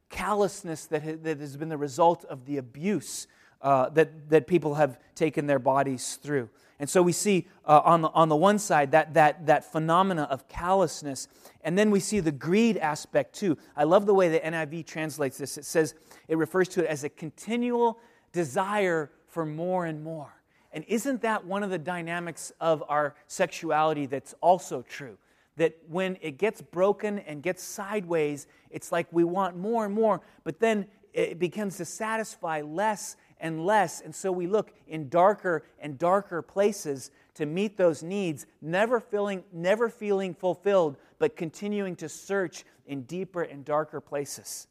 callousness 0.10 0.86
that, 0.86 1.02
has 1.02 1.58
been 1.58 1.70
the 1.70 1.78
result 1.78 2.24
of 2.26 2.46
the 2.46 2.58
abuse 2.58 3.28
uh, 3.62 3.90
that, 3.90 4.30
that 4.30 4.48
people 4.48 4.76
have 4.76 5.00
taken 5.16 5.48
their 5.48 5.60
bodies 5.60 6.20
through. 6.22 6.50
And 6.80 6.90
so 6.90 7.02
we 7.02 7.14
see 7.14 7.48
uh, 7.66 7.82
on, 7.86 8.02
the, 8.02 8.10
on 8.10 8.28
the 8.28 8.36
one 8.36 8.60
side 8.60 8.92
that, 8.92 9.14
that, 9.14 9.46
that 9.46 9.72
phenomena 9.72 10.24
of 10.24 10.48
callousness, 10.50 11.28
and 11.64 11.78
then 11.78 11.90
we 11.90 12.00
see 12.00 12.20
the 12.20 12.32
greed 12.32 12.78
aspect 12.78 13.34
too. 13.34 13.58
I 13.78 13.86
love 13.86 14.06
the 14.06 14.14
way 14.14 14.30
the 14.30 14.40
NIV 14.40 14.86
translates 14.86 15.38
this. 15.38 15.58
It 15.58 15.66
says, 15.66 15.96
it 16.28 16.38
refers 16.38 16.68
to 16.70 16.84
it 16.84 16.88
as 16.88 17.04
a 17.04 17.10
continual 17.10 17.98
desire 18.34 19.12
for 19.28 19.46
more 19.46 19.86
and 19.86 20.04
more. 20.04 20.34
And 20.74 20.84
isn't 20.90 21.22
that 21.22 21.46
one 21.46 21.64
of 21.64 21.70
the 21.70 21.78
dynamics 21.78 22.52
of 22.60 22.84
our 22.90 23.16
sexuality 23.28 24.06
that's 24.06 24.36
also 24.42 24.82
true? 24.82 25.18
That 25.56 25.78
when 25.88 26.18
it 26.22 26.38
gets 26.38 26.62
broken 26.62 27.20
and 27.20 27.42
gets 27.42 27.64
sideways, 27.64 28.48
it's 28.70 28.92
like 28.92 29.08
we 29.12 29.24
want 29.24 29.56
more 29.56 29.86
and 29.86 29.94
more, 29.94 30.20
but 30.44 30.60
then 30.60 30.88
it 31.14 31.40
begins 31.40 31.78
to 31.78 31.86
satisfy 31.86 32.62
less 32.62 33.16
and 33.40 33.66
less. 33.66 34.02
And 34.02 34.14
so 34.14 34.32
we 34.32 34.48
look 34.48 34.74
in 34.88 35.10
darker 35.10 35.64
and 35.80 35.98
darker 35.98 36.42
places 36.42 37.12
to 37.36 37.46
meet 37.46 37.78
those 37.78 38.02
needs, 38.02 38.46
never 38.62 39.00
feeling, 39.00 39.44
never 39.52 39.90
feeling 39.90 40.34
fulfilled, 40.34 40.98
but 41.20 41.36
continuing 41.36 41.96
to 41.98 42.10
search 42.10 42.64
in 42.86 43.04
deeper 43.04 43.42
and 43.42 43.66
darker 43.66 44.00
places. 44.00 44.68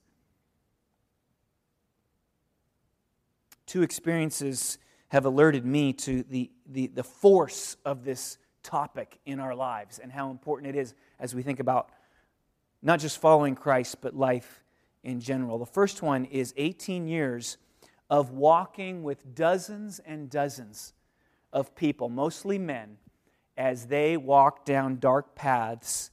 Two 3.66 3.82
experiences 3.82 4.78
have 5.08 5.24
alerted 5.24 5.64
me 5.64 5.92
to 5.92 6.22
the, 6.24 6.50
the, 6.66 6.88
the 6.88 7.04
force 7.04 7.76
of 7.84 8.04
this 8.04 8.38
topic 8.62 9.18
in 9.26 9.40
our 9.40 9.54
lives 9.54 9.98
and 9.98 10.10
how 10.10 10.30
important 10.30 10.74
it 10.74 10.78
is 10.78 10.94
as 11.20 11.34
we 11.34 11.42
think 11.42 11.60
about 11.60 11.90
not 12.82 13.00
just 13.00 13.20
following 13.20 13.54
Christ, 13.54 14.00
but 14.00 14.14
life 14.14 14.62
in 15.02 15.20
general. 15.20 15.58
The 15.58 15.66
first 15.66 16.02
one 16.02 16.24
is 16.26 16.52
18 16.56 17.06
years 17.06 17.56
of 18.10 18.30
walking 18.30 19.02
with 19.02 19.34
dozens 19.34 19.98
and 20.00 20.28
dozens 20.30 20.92
of 21.52 21.74
people, 21.74 22.08
mostly 22.08 22.58
men, 22.58 22.98
as 23.56 23.86
they 23.86 24.16
walk 24.16 24.64
down 24.64 24.98
dark 24.98 25.34
paths 25.34 26.10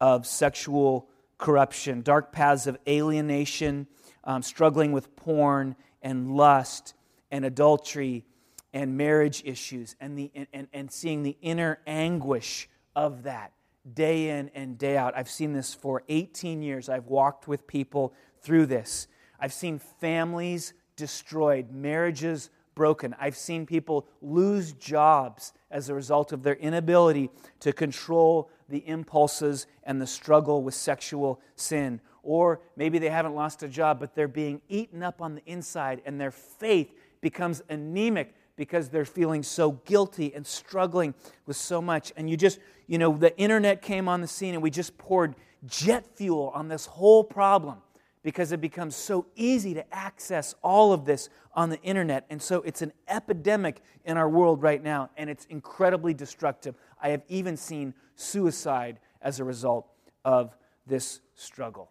of 0.00 0.26
sexual 0.26 1.08
corruption, 1.36 2.02
dark 2.02 2.32
paths 2.32 2.66
of 2.66 2.78
alienation, 2.88 3.86
um, 4.24 4.42
struggling 4.42 4.92
with 4.92 5.14
porn 5.16 5.76
and 6.02 6.30
lust 6.30 6.94
and 7.30 7.44
adultery 7.44 8.24
and 8.72 8.96
marriage 8.96 9.42
issues, 9.44 9.96
and, 10.00 10.18
the, 10.18 10.30
and, 10.52 10.68
and 10.72 10.90
seeing 10.90 11.22
the 11.22 11.36
inner 11.40 11.78
anguish 11.86 12.68
of 12.94 13.22
that 13.22 13.52
day 13.94 14.30
in 14.30 14.50
and 14.54 14.76
day 14.76 14.96
out. 14.96 15.16
I've 15.16 15.30
seen 15.30 15.52
this 15.52 15.74
for 15.74 16.02
18 16.08 16.62
years. 16.62 16.88
I've 16.88 17.06
walked 17.06 17.48
with 17.48 17.66
people 17.66 18.12
through 18.42 18.66
this. 18.66 19.08
I've 19.40 19.52
seen 19.52 19.78
families 19.78 20.74
destroyed, 20.98 21.70
marriages 21.70 22.50
broken. 22.74 23.14
I've 23.18 23.36
seen 23.36 23.64
people 23.64 24.06
lose 24.20 24.72
jobs 24.72 25.54
as 25.70 25.88
a 25.88 25.94
result 25.94 26.32
of 26.32 26.42
their 26.42 26.56
inability 26.56 27.30
to 27.60 27.72
control 27.72 28.50
the 28.68 28.86
impulses 28.86 29.66
and 29.84 30.02
the 30.02 30.06
struggle 30.06 30.62
with 30.62 30.74
sexual 30.74 31.40
sin. 31.56 32.00
Or 32.22 32.60
maybe 32.76 32.98
they 32.98 33.08
haven't 33.08 33.34
lost 33.34 33.62
a 33.62 33.68
job, 33.68 33.98
but 33.98 34.14
they're 34.14 34.28
being 34.28 34.60
eaten 34.68 35.02
up 35.02 35.22
on 35.22 35.34
the 35.36 35.42
inside, 35.46 36.02
and 36.04 36.20
their 36.20 36.30
faith 36.30 36.92
becomes 37.20 37.62
anemic 37.70 38.34
because 38.56 38.88
they're 38.88 39.04
feeling 39.04 39.42
so 39.42 39.72
guilty 39.86 40.34
and 40.34 40.46
struggling 40.46 41.14
with 41.46 41.56
so 41.56 41.80
much. 41.80 42.12
And 42.16 42.28
you 42.28 42.36
just, 42.36 42.58
you 42.86 42.98
know, 42.98 43.16
the 43.16 43.36
internet 43.38 43.82
came 43.82 44.08
on 44.08 44.20
the 44.20 44.26
scene, 44.26 44.54
and 44.54 44.62
we 44.62 44.70
just 44.70 44.98
poured 44.98 45.36
jet 45.66 46.04
fuel 46.16 46.52
on 46.54 46.68
this 46.68 46.86
whole 46.86 47.24
problem 47.24 47.78
because 48.22 48.52
it 48.52 48.60
becomes 48.60 48.96
so 48.96 49.26
easy 49.36 49.74
to 49.74 49.94
access 49.94 50.54
all 50.62 50.92
of 50.92 51.04
this 51.04 51.28
on 51.54 51.70
the 51.70 51.80
internet. 51.82 52.26
And 52.30 52.42
so 52.42 52.62
it's 52.62 52.82
an 52.82 52.92
epidemic 53.08 53.82
in 54.04 54.16
our 54.16 54.28
world 54.28 54.62
right 54.62 54.82
now, 54.82 55.10
and 55.16 55.30
it's 55.30 55.44
incredibly 55.46 56.14
destructive. 56.14 56.74
I 57.00 57.10
have 57.10 57.22
even 57.28 57.56
seen 57.56 57.94
suicide 58.16 58.98
as 59.22 59.40
a 59.40 59.44
result 59.44 59.86
of 60.24 60.56
this 60.86 61.20
struggle. 61.34 61.90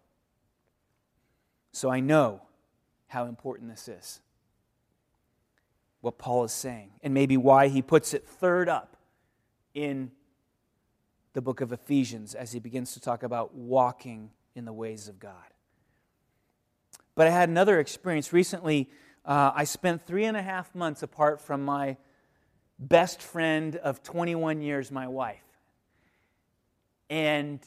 So 1.72 1.90
I 1.90 2.00
know 2.00 2.42
how 3.06 3.26
important 3.26 3.70
this 3.70 3.88
is. 3.88 4.20
What 6.00 6.18
Paul 6.18 6.44
is 6.44 6.52
saying, 6.52 6.92
and 7.02 7.12
maybe 7.12 7.36
why 7.36 7.68
he 7.68 7.82
puts 7.82 8.14
it 8.14 8.26
third 8.26 8.68
up 8.68 8.96
in 9.74 10.12
the 11.32 11.42
book 11.42 11.60
of 11.60 11.72
Ephesians 11.72 12.34
as 12.34 12.52
he 12.52 12.60
begins 12.60 12.92
to 12.94 13.00
talk 13.00 13.22
about 13.22 13.54
walking 13.54 14.30
in 14.54 14.64
the 14.64 14.72
ways 14.72 15.08
of 15.08 15.18
God. 15.18 15.34
But 17.18 17.26
I 17.26 17.30
had 17.30 17.48
another 17.48 17.80
experience 17.80 18.32
recently. 18.32 18.88
Uh, 19.24 19.50
I 19.52 19.64
spent 19.64 20.06
three 20.06 20.26
and 20.26 20.36
a 20.36 20.40
half 20.40 20.72
months 20.72 21.02
apart 21.02 21.40
from 21.40 21.64
my 21.64 21.96
best 22.78 23.22
friend 23.22 23.74
of 23.74 24.04
21 24.04 24.60
years, 24.60 24.92
my 24.92 25.08
wife. 25.08 25.42
And 27.10 27.58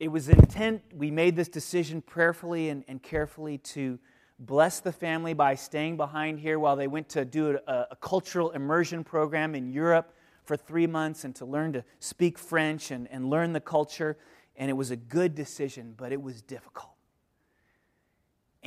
it 0.00 0.08
was 0.08 0.30
intent, 0.30 0.80
we 0.94 1.10
made 1.10 1.36
this 1.36 1.48
decision 1.48 2.00
prayerfully 2.00 2.70
and, 2.70 2.84
and 2.88 3.02
carefully 3.02 3.58
to 3.58 3.98
bless 4.38 4.80
the 4.80 4.92
family 4.92 5.34
by 5.34 5.56
staying 5.56 5.98
behind 5.98 6.40
here 6.40 6.58
while 6.58 6.76
they 6.76 6.88
went 6.88 7.10
to 7.10 7.26
do 7.26 7.58
a, 7.66 7.86
a, 7.90 7.96
cultural 7.96 8.52
immersion 8.52 9.04
program 9.04 9.54
in 9.54 9.70
Europe 9.70 10.14
for 10.42 10.56
three 10.56 10.86
months 10.86 11.24
and 11.24 11.36
to 11.36 11.44
learn 11.44 11.74
to 11.74 11.84
speak 11.98 12.38
French 12.38 12.90
and, 12.90 13.08
and 13.10 13.28
learn 13.28 13.52
the 13.52 13.60
culture. 13.60 14.16
And 14.56 14.70
it 14.70 14.74
was 14.74 14.90
a 14.90 14.96
good 14.96 15.34
decision, 15.34 15.92
but 15.98 16.12
it 16.12 16.22
was 16.22 16.40
difficult. 16.40 16.95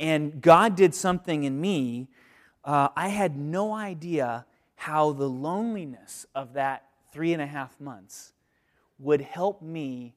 And 0.00 0.40
God 0.40 0.76
did 0.76 0.94
something 0.94 1.44
in 1.44 1.60
me. 1.60 2.08
Uh, 2.64 2.88
I 2.96 3.08
had 3.08 3.36
no 3.36 3.74
idea 3.74 4.46
how 4.76 5.12
the 5.12 5.28
loneliness 5.28 6.24
of 6.34 6.54
that 6.54 6.86
three 7.12 7.34
and 7.34 7.42
a 7.42 7.46
half 7.46 7.78
months 7.78 8.32
would 8.98 9.20
help 9.20 9.60
me 9.60 10.14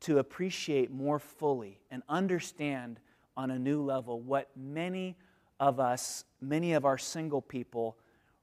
to 0.00 0.18
appreciate 0.18 0.90
more 0.90 1.18
fully 1.18 1.80
and 1.90 2.02
understand 2.08 2.98
on 3.36 3.50
a 3.50 3.58
new 3.58 3.82
level 3.82 4.20
what 4.20 4.48
many 4.56 5.16
of 5.60 5.80
us, 5.80 6.24
many 6.40 6.72
of 6.72 6.86
our 6.86 6.96
single 6.96 7.42
people, 7.42 7.98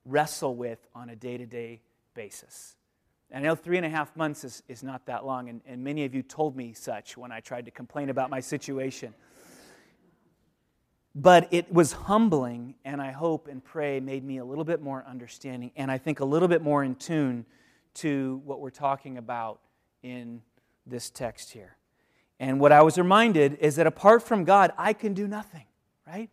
wrestle 0.05 0.55
with 0.55 0.85
on 0.93 1.09
a 1.09 1.15
day 1.15 1.37
to 1.37 1.45
day 1.47 1.81
basis. 2.13 2.75
And 3.31 3.43
I 3.43 3.49
know 3.49 3.55
three 3.55 3.77
and 3.77 3.85
a 3.85 3.89
half 3.89 4.15
months 4.15 4.43
is, 4.43 4.61
is 4.67 4.83
not 4.83 5.07
that 5.07 5.25
long, 5.25 5.49
and, 5.49 5.61
and 5.65 5.83
many 5.83 6.05
of 6.05 6.13
you 6.13 6.21
told 6.21 6.55
me 6.55 6.73
such 6.73 7.17
when 7.17 7.31
I 7.31 7.39
tried 7.39 7.65
to 7.65 7.71
complain 7.71 8.09
about 8.11 8.29
my 8.29 8.39
situation. 8.39 9.15
But 11.15 11.47
it 11.51 11.71
was 11.71 11.91
humbling, 11.91 12.73
and 12.83 12.99
I 12.99 13.11
hope 13.11 13.47
and 13.47 13.63
pray 13.63 13.99
made 13.99 14.23
me 14.23 14.37
a 14.37 14.45
little 14.45 14.63
bit 14.63 14.81
more 14.81 15.05
understanding, 15.07 15.71
and 15.75 15.91
I 15.91 15.99
think 15.99 16.21
a 16.21 16.25
little 16.25 16.47
bit 16.47 16.63
more 16.63 16.83
in 16.83 16.95
tune 16.95 17.45
to 17.95 18.41
what 18.45 18.59
we're 18.59 18.71
talking 18.71 19.19
about 19.19 19.59
in 20.01 20.41
this 20.87 21.11
text 21.11 21.51
here. 21.51 21.77
And 22.39 22.59
what 22.59 22.71
I 22.71 22.81
was 22.81 22.97
reminded 22.97 23.59
is 23.59 23.75
that 23.75 23.85
apart 23.85 24.23
from 24.23 24.43
God, 24.43 24.73
I 24.75 24.93
can 24.93 25.13
do 25.13 25.27
nothing, 25.27 25.65
right? 26.07 26.31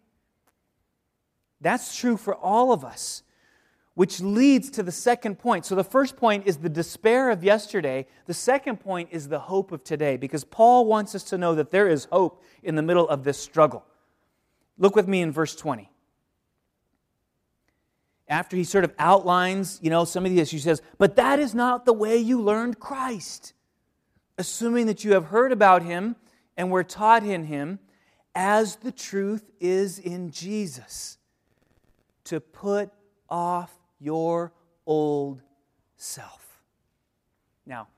That's 1.61 1.95
true 1.95 2.17
for 2.17 2.35
all 2.35 2.73
of 2.73 2.83
us, 2.83 3.23
which 3.93 4.21
leads 4.21 4.71
to 4.71 4.83
the 4.83 4.91
second 4.91 5.39
point. 5.39 5.67
So 5.67 5.75
the 5.75 5.85
first 5.85 6.17
point 6.17 6.47
is 6.47 6.57
the 6.57 6.71
despair 6.71 7.29
of 7.29 7.45
yesterday. 7.45 8.07
The 8.25 8.33
second 8.33 8.81
point 8.81 9.11
is 9.13 9.29
the 9.29 9.41
hope 9.41 9.73
of 9.73 9.85
today, 9.85 10.17
because 10.17 10.43
Paul 10.43 10.87
wants 10.87 11.15
us 11.15 11.23
to 11.25 11.37
know 11.37 11.55
that 11.55 11.71
there 11.71 11.87
is 11.87 12.07
hope 12.07 12.43
in 12.63 12.77
the 12.77 12.83
middle 12.83 13.07
of 13.07 13.25
this 13.25 13.39
struggle. 13.39 13.85
Look 14.79 14.97
with 14.97 15.09
me 15.09 15.21
in 15.21 15.33
verse 15.33 15.55
20. 15.55 15.91
After 18.29 18.57
he 18.57 18.65
sort 18.65 18.85
of 18.85 18.95
outlines, 18.99 19.79
you 19.83 19.91
know, 19.91 20.05
some 20.05 20.25
of 20.25 20.31
the 20.31 20.41
issues, 20.41 20.63
he 20.63 20.69
says, 20.69 20.83
But 20.99 21.17
that 21.17 21.39
is 21.41 21.55
not 21.55 21.85
the 21.85 21.93
way 21.93 22.17
you 22.17 22.41
learned 22.41 22.79
Christ, 22.79 23.53
assuming 24.39 24.87
that 24.87 25.05
you 25.05 25.13
have 25.15 25.27
heard 25.27 25.53
about 25.53 25.83
him 25.83 26.17
and 26.57 26.71
were 26.71 26.85
taught 26.85 27.25
in 27.25 27.45
him, 27.45 27.81
as 28.35 28.77
the 28.77 28.93
truth 28.93 29.51
is 29.59 29.99
in 29.99 30.31
Jesus, 30.31 31.19
to 32.25 32.41
put 32.41 32.91
off 33.29 33.77
your 33.99 34.53
old 34.87 35.43
self. 35.97 36.63
Now, 37.67 37.89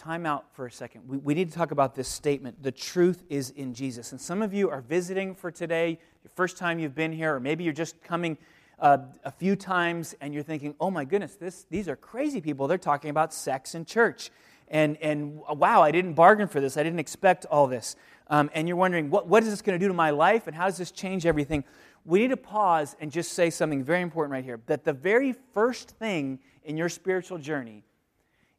time 0.00 0.24
out 0.24 0.46
for 0.54 0.66
a 0.66 0.72
second. 0.72 1.02
We, 1.06 1.18
we 1.18 1.34
need 1.34 1.50
to 1.50 1.54
talk 1.54 1.72
about 1.72 1.94
this 1.94 2.08
statement 2.08 2.62
the 2.62 2.72
truth 2.72 3.22
is 3.28 3.50
in 3.50 3.74
Jesus. 3.74 4.12
And 4.12 4.20
some 4.20 4.40
of 4.40 4.54
you 4.54 4.70
are 4.70 4.80
visiting 4.80 5.34
for 5.34 5.50
today, 5.50 5.98
your 6.24 6.30
first 6.34 6.56
time 6.56 6.78
you've 6.78 6.94
been 6.94 7.12
here, 7.12 7.34
or 7.34 7.40
maybe 7.40 7.64
you're 7.64 7.72
just 7.74 8.02
coming 8.02 8.38
uh, 8.78 8.96
a 9.24 9.30
few 9.30 9.54
times 9.56 10.14
and 10.22 10.32
you're 10.32 10.42
thinking, 10.42 10.74
oh 10.80 10.90
my 10.90 11.04
goodness, 11.04 11.34
this, 11.34 11.66
these 11.68 11.86
are 11.86 11.96
crazy 11.96 12.40
people. 12.40 12.66
They're 12.66 12.78
talking 12.78 13.10
about 13.10 13.34
sex 13.34 13.74
in 13.74 13.84
church. 13.84 14.30
And, 14.68 14.96
and 15.02 15.42
wow, 15.56 15.82
I 15.82 15.90
didn't 15.90 16.14
bargain 16.14 16.48
for 16.48 16.60
this. 16.60 16.78
I 16.78 16.82
didn't 16.82 17.00
expect 17.00 17.44
all 17.44 17.66
this. 17.66 17.94
Um, 18.28 18.48
and 18.54 18.66
you're 18.66 18.78
wondering, 18.78 19.10
what, 19.10 19.26
what 19.26 19.42
is 19.42 19.50
this 19.50 19.60
going 19.60 19.78
to 19.78 19.84
do 19.84 19.88
to 19.88 19.94
my 19.94 20.10
life 20.10 20.46
and 20.46 20.56
how 20.56 20.64
does 20.64 20.78
this 20.78 20.92
change 20.92 21.26
everything? 21.26 21.62
We 22.06 22.20
need 22.20 22.30
to 22.30 22.38
pause 22.38 22.96
and 23.00 23.12
just 23.12 23.32
say 23.32 23.50
something 23.50 23.84
very 23.84 24.00
important 24.00 24.32
right 24.32 24.44
here 24.44 24.60
that 24.64 24.84
the 24.84 24.94
very 24.94 25.34
first 25.52 25.90
thing 25.90 26.38
in 26.64 26.78
your 26.78 26.88
spiritual 26.88 27.36
journey 27.36 27.84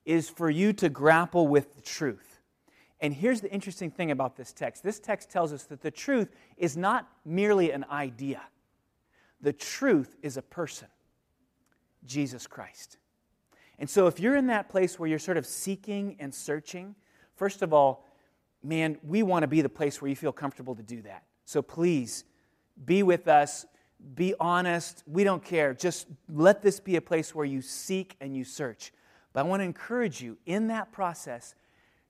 is 0.05 0.29
for 0.29 0.49
you 0.49 0.73
to 0.73 0.89
grapple 0.89 1.47
with 1.47 1.75
the 1.75 1.81
truth. 1.81 2.39
And 2.99 3.13
here's 3.13 3.41
the 3.41 3.51
interesting 3.51 3.89
thing 3.89 4.11
about 4.11 4.35
this 4.35 4.53
text 4.53 4.83
this 4.83 4.99
text 4.99 5.29
tells 5.29 5.53
us 5.53 5.63
that 5.65 5.81
the 5.81 5.91
truth 5.91 6.29
is 6.57 6.77
not 6.77 7.07
merely 7.25 7.71
an 7.71 7.85
idea, 7.89 8.41
the 9.41 9.53
truth 9.53 10.15
is 10.21 10.37
a 10.37 10.41
person 10.41 10.87
Jesus 12.05 12.47
Christ. 12.47 12.97
And 13.79 13.89
so, 13.89 14.05
if 14.05 14.19
you're 14.19 14.35
in 14.35 14.47
that 14.47 14.69
place 14.69 14.99
where 14.99 15.09
you're 15.09 15.19
sort 15.19 15.37
of 15.37 15.45
seeking 15.45 16.15
and 16.19 16.33
searching, 16.33 16.95
first 17.35 17.63
of 17.63 17.73
all, 17.73 18.05
man, 18.63 18.97
we 19.03 19.23
want 19.23 19.43
to 19.43 19.47
be 19.47 19.61
the 19.61 19.69
place 19.69 20.01
where 20.01 20.09
you 20.09 20.15
feel 20.15 20.31
comfortable 20.31 20.75
to 20.75 20.83
do 20.83 21.01
that. 21.01 21.23
So 21.45 21.61
please 21.61 22.23
be 22.85 23.03
with 23.03 23.27
us, 23.27 23.65
be 24.15 24.33
honest. 24.39 25.03
We 25.05 25.23
don't 25.23 25.43
care. 25.43 25.73
Just 25.73 26.07
let 26.29 26.61
this 26.61 26.79
be 26.79 26.95
a 26.95 27.01
place 27.01 27.35
where 27.35 27.45
you 27.45 27.61
seek 27.61 28.15
and 28.21 28.35
you 28.35 28.43
search. 28.43 28.91
But 29.33 29.41
I 29.41 29.43
want 29.43 29.61
to 29.61 29.65
encourage 29.65 30.21
you 30.21 30.37
in 30.45 30.67
that 30.67 30.91
process, 30.91 31.55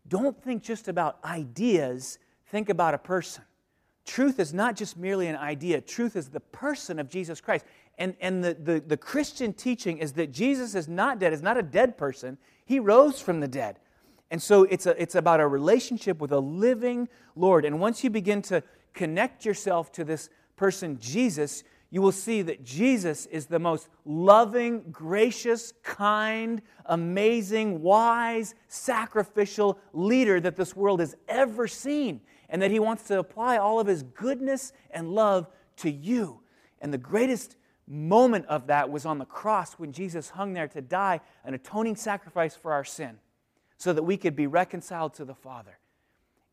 don't 0.07 0.41
think 0.43 0.63
just 0.63 0.87
about 0.87 1.19
ideas, 1.23 2.17
think 2.47 2.69
about 2.69 2.93
a 2.93 2.97
person. 2.97 3.43
Truth 4.05 4.39
is 4.39 4.53
not 4.53 4.75
just 4.75 4.97
merely 4.97 5.27
an 5.27 5.35
idea, 5.35 5.79
truth 5.79 6.15
is 6.15 6.29
the 6.29 6.39
person 6.39 6.97
of 6.99 7.09
Jesus 7.09 7.39
Christ. 7.39 7.65
And, 7.97 8.15
and 8.19 8.43
the, 8.43 8.55
the, 8.55 8.79
the 8.79 8.97
Christian 8.97 9.53
teaching 9.53 9.99
is 9.99 10.13
that 10.13 10.31
Jesus 10.31 10.73
is 10.73 10.87
not 10.87 11.19
dead, 11.19 11.33
is 11.33 11.43
not 11.43 11.57
a 11.57 11.63
dead 11.63 11.97
person. 11.97 12.37
He 12.65 12.79
rose 12.79 13.21
from 13.21 13.41
the 13.41 13.47
dead. 13.47 13.77
And 14.31 14.41
so 14.41 14.63
it's, 14.63 14.85
a, 14.85 14.99
it's 14.99 15.15
about 15.15 15.39
a 15.39 15.47
relationship 15.47 16.19
with 16.19 16.31
a 16.31 16.39
living 16.39 17.09
Lord. 17.35 17.65
And 17.65 17.79
once 17.79 18.03
you 18.03 18.09
begin 18.09 18.41
to 18.43 18.63
connect 18.93 19.45
yourself 19.45 19.91
to 19.93 20.03
this 20.03 20.29
person, 20.55 20.97
Jesus, 20.99 21.63
you 21.91 22.01
will 22.01 22.13
see 22.13 22.41
that 22.41 22.63
Jesus 22.63 23.25
is 23.25 23.47
the 23.47 23.59
most 23.59 23.89
loving, 24.05 24.81
gracious, 24.91 25.73
kind, 25.83 26.61
amazing, 26.85 27.81
wise, 27.81 28.55
sacrificial 28.69 29.77
leader 29.91 30.39
that 30.39 30.55
this 30.55 30.73
world 30.73 31.01
has 31.01 31.15
ever 31.27 31.67
seen. 31.67 32.21
And 32.47 32.61
that 32.61 32.71
he 32.71 32.79
wants 32.79 33.03
to 33.03 33.19
apply 33.19 33.57
all 33.57 33.79
of 33.79 33.87
his 33.87 34.03
goodness 34.03 34.73
and 34.89 35.09
love 35.09 35.47
to 35.77 35.91
you. 35.91 36.41
And 36.81 36.93
the 36.93 36.97
greatest 36.97 37.55
moment 37.87 38.45
of 38.47 38.67
that 38.67 38.89
was 38.89 39.05
on 39.05 39.19
the 39.19 39.25
cross 39.25 39.73
when 39.73 39.91
Jesus 39.91 40.29
hung 40.29 40.53
there 40.53 40.67
to 40.69 40.81
die, 40.81 41.19
an 41.43 41.53
atoning 41.53 41.97
sacrifice 41.97 42.55
for 42.55 42.71
our 42.71 42.83
sin, 42.83 43.19
so 43.77 43.91
that 43.91 44.03
we 44.03 44.15
could 44.15 44.35
be 44.35 44.47
reconciled 44.47 45.13
to 45.15 45.25
the 45.25 45.35
Father. 45.35 45.77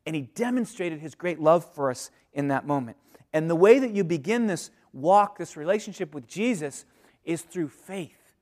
And 0.04 0.16
he 0.16 0.22
demonstrated 0.22 1.00
his 1.00 1.14
great 1.14 1.38
love 1.38 1.64
for 1.74 1.90
us 1.90 2.10
in 2.32 2.48
that 2.48 2.66
moment. 2.66 2.96
And 3.32 3.48
the 3.48 3.56
way 3.56 3.78
that 3.78 3.90
you 3.90 4.04
begin 4.04 4.46
this 4.46 4.70
walk, 4.92 5.38
this 5.38 5.56
relationship 5.56 6.14
with 6.14 6.26
Jesus, 6.26 6.84
is 7.24 7.42
through 7.42 7.68
faith. 7.68 8.34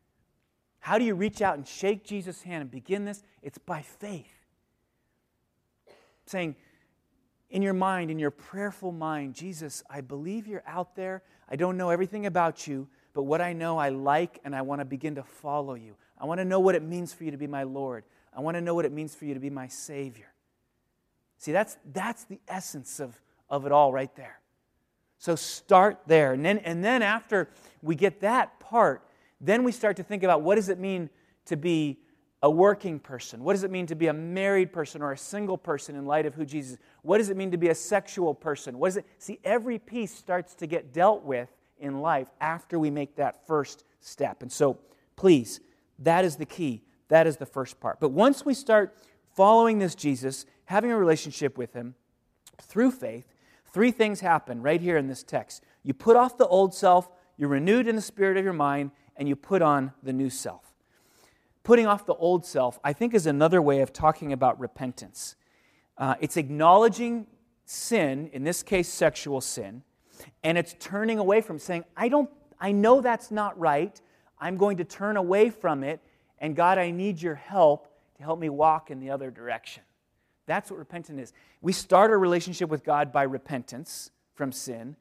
How 0.81 0.99
do 0.99 1.05
you 1.05 1.15
reach 1.15 1.43
out 1.43 1.57
and 1.57 1.67
shake 1.67 2.05
Jesus' 2.05 2.43
hand 2.43 2.63
and 2.63 2.71
begin 2.71 3.05
this? 3.05 3.23
It's 3.43 3.59
by 3.59 3.83
faith. 3.83 4.27
Saying, 6.27 6.57
in 7.51 7.63
your 7.63 7.75
mind, 7.75 8.11
in 8.11 8.19
your 8.19 8.31
prayerful 8.31 8.93
mind, 8.93 9.35
Jesus, 9.35 9.83
I 9.89 10.01
believe 10.01 10.47
you're 10.47 10.63
out 10.67 10.97
there. 10.97 11.23
I 11.49 11.57
don't 11.57 11.77
know 11.77 11.91
everything 11.91 12.27
about 12.27 12.67
you, 12.67 12.89
but 13.15 13.23
what 13.23 13.41
I 13.41 13.53
know 13.53 13.79
I 13.79 13.89
like 13.89 14.41
and 14.45 14.55
I 14.55 14.63
want 14.63 14.81
to 14.81 14.85
begin 14.85 15.15
to 15.17 15.23
follow 15.23 15.75
you. 15.75 15.97
I 16.19 16.27
want 16.27 16.39
to 16.39 16.45
know 16.45 16.61
what 16.61 16.75
it 16.75 16.83
means 16.83 17.13
for 17.13 17.25
you 17.25 17.31
to 17.31 17.37
be 17.37 17.47
my 17.47 17.63
Lord. 17.63 18.05
I 18.37 18.41
want 18.41 18.57
to 18.57 18.61
know 18.61 18.75
what 18.75 18.85
it 18.85 18.93
means 18.93 19.15
for 19.15 19.25
you 19.25 19.35
to 19.35 19.41
be 19.41 19.51
my 19.51 19.69
Savior. 19.69 20.33
See, 21.39 21.53
that's, 21.53 21.77
that's 21.93 22.25
the 22.25 22.41
essence 22.49 23.01
of, 23.01 23.21
of 23.49 23.67
it 23.67 23.73
all 23.73 23.93
right 23.93 24.15
there. 24.17 24.41
So 25.19 25.35
start 25.35 26.01
there. 26.07 26.33
And 26.33 26.45
then, 26.45 26.59
and 26.59 26.85
then 26.85 27.03
after 27.03 27.49
we 27.83 27.95
get 27.95 28.21
that 28.21 28.61
part, 28.61 29.03
then 29.41 29.65
we 29.65 29.73
start 29.73 29.97
to 29.97 30.03
think 30.03 30.23
about 30.23 30.43
what 30.43 30.57
does 30.57 30.69
it 30.69 30.79
mean 30.79 31.11
to 31.47 31.57
be 31.57 31.99
a 32.43 32.51
working 32.51 32.99
person? 32.99 33.43
What 33.43 33.55
does 33.55 33.65
it 33.65 33.71
mean 33.71 33.87
to 33.87 33.95
be 33.95 34.09
a 34.09 34.13
married 34.13 34.73
person 34.73 35.03
or 35.03 35.13
a 35.13 35.19
single 35.19 35.57
person 35.57 35.97
in 35.97 36.05
light 36.05 36.27
of 36.27 36.35
who 36.35 36.45
Jesus 36.45 36.73
is? 36.73 36.79
What 37.03 37.19
does 37.19 37.31
it 37.31 37.37
mean 37.37 37.51
to 37.51 37.57
be 37.57 37.69
a 37.69 37.75
sexual 37.75 38.35
person? 38.35 38.79
What 38.79 38.89
is 38.89 38.99
it? 38.99 39.07
See, 39.19 39.39
every 39.43 39.79
piece 39.79 40.15
starts 40.15 40.55
to 40.57 40.67
get 40.67 40.93
dealt 40.93 41.25
with 41.25 41.49
in 41.79 42.01
life 42.01 42.29
after 42.41 42.79
we 42.79 42.91
make 42.91 43.17
that 43.17 43.47
first 43.47 43.85
step. 44.01 44.43
And 44.43 44.53
so, 44.53 44.79
please, 45.17 45.61
that 45.99 46.25
is 46.25 46.37
the 46.37 46.47
key. 46.47 46.83
That 47.09 47.27
is 47.27 47.37
the 47.37 47.47
first 47.47 47.81
part. 47.81 48.01
But 48.01 48.11
once 48.11 48.45
we 48.45 48.55
start 48.55 48.97
following 49.35 49.79
this 49.79 49.95
Jesus, 49.95 50.47
having 50.67 50.91
a 50.91 50.97
relationship 50.97 51.57
with 51.57 51.73
him 51.73 51.95
through 52.61 52.91
faith, 52.91 53.27
three 53.77 53.91
things 53.91 54.21
happen 54.21 54.63
right 54.63 54.81
here 54.81 54.97
in 54.97 55.07
this 55.07 55.23
text. 55.23 55.63
You 55.83 55.93
put 55.93 56.17
off 56.17 56.39
the 56.39 56.47
old 56.47 56.73
self, 56.73 57.11
you're 57.37 57.51
renewed 57.51 57.87
in 57.87 57.95
the 57.95 58.01
spirit 58.01 58.39
of 58.39 58.43
your 58.43 58.55
mind, 58.55 58.91
and 59.17 59.29
you 59.29 59.37
put 59.37 59.61
on 59.61 59.93
the 60.03 60.15
new 60.15 60.31
self. 60.31 60.73
Putting 61.63 61.87
off 61.87 62.07
the 62.07 62.15
old 62.15 62.47
self, 62.47 62.81
I 62.83 62.95
think, 62.95 63.13
is 63.13 63.27
another 63.27 63.61
way 63.61 63.81
of 63.81 63.93
talking 63.93 64.33
about 64.33 64.59
repentance. 64.59 65.37
Uh, 65.99 66.15
it's 66.21 66.39
acknowledging 66.39 67.27
sin, 67.67 68.31
in 68.33 68.45
this 68.45 68.63
case, 68.63 68.89
sexual 68.89 69.43
sin, 69.43 69.83
and 70.43 70.57
it's 70.57 70.75
turning 70.81 71.19
away 71.19 71.43
from 71.43 71.59
saying, 71.59 71.85
I 71.99 72.09
don't, 72.09 72.31
I 72.59 72.73
know 72.73 73.03
that's 73.03 73.31
not 73.31 73.59
right. 73.59 74.01
I'm 74.41 74.57
going 74.57 74.79
to 74.79 74.85
turn 74.85 75.19
away 75.19 75.51
from 75.51 75.85
it, 75.85 76.01
and 76.39 76.57
God, 76.57 76.79
I 76.79 76.93
need 76.93 77.21
your 77.21 77.35
help 77.35 77.89
to 78.17 78.23
help 78.23 78.39
me 78.39 78.49
walk 78.49 78.91
in 78.91 79.01
the 79.01 79.11
other 79.11 79.31
direction. 79.31 79.83
That's 80.47 80.71
what 80.71 80.79
repentance 80.79 81.21
is. 81.21 81.33
We 81.61 81.73
start 81.73 82.11
a 82.11 82.17
relationship 82.17 82.69
with 82.69 82.85
God 82.85 83.13
by 83.13 83.25
repentance 83.25 84.11
from 84.35 84.53
sin, 84.53 84.97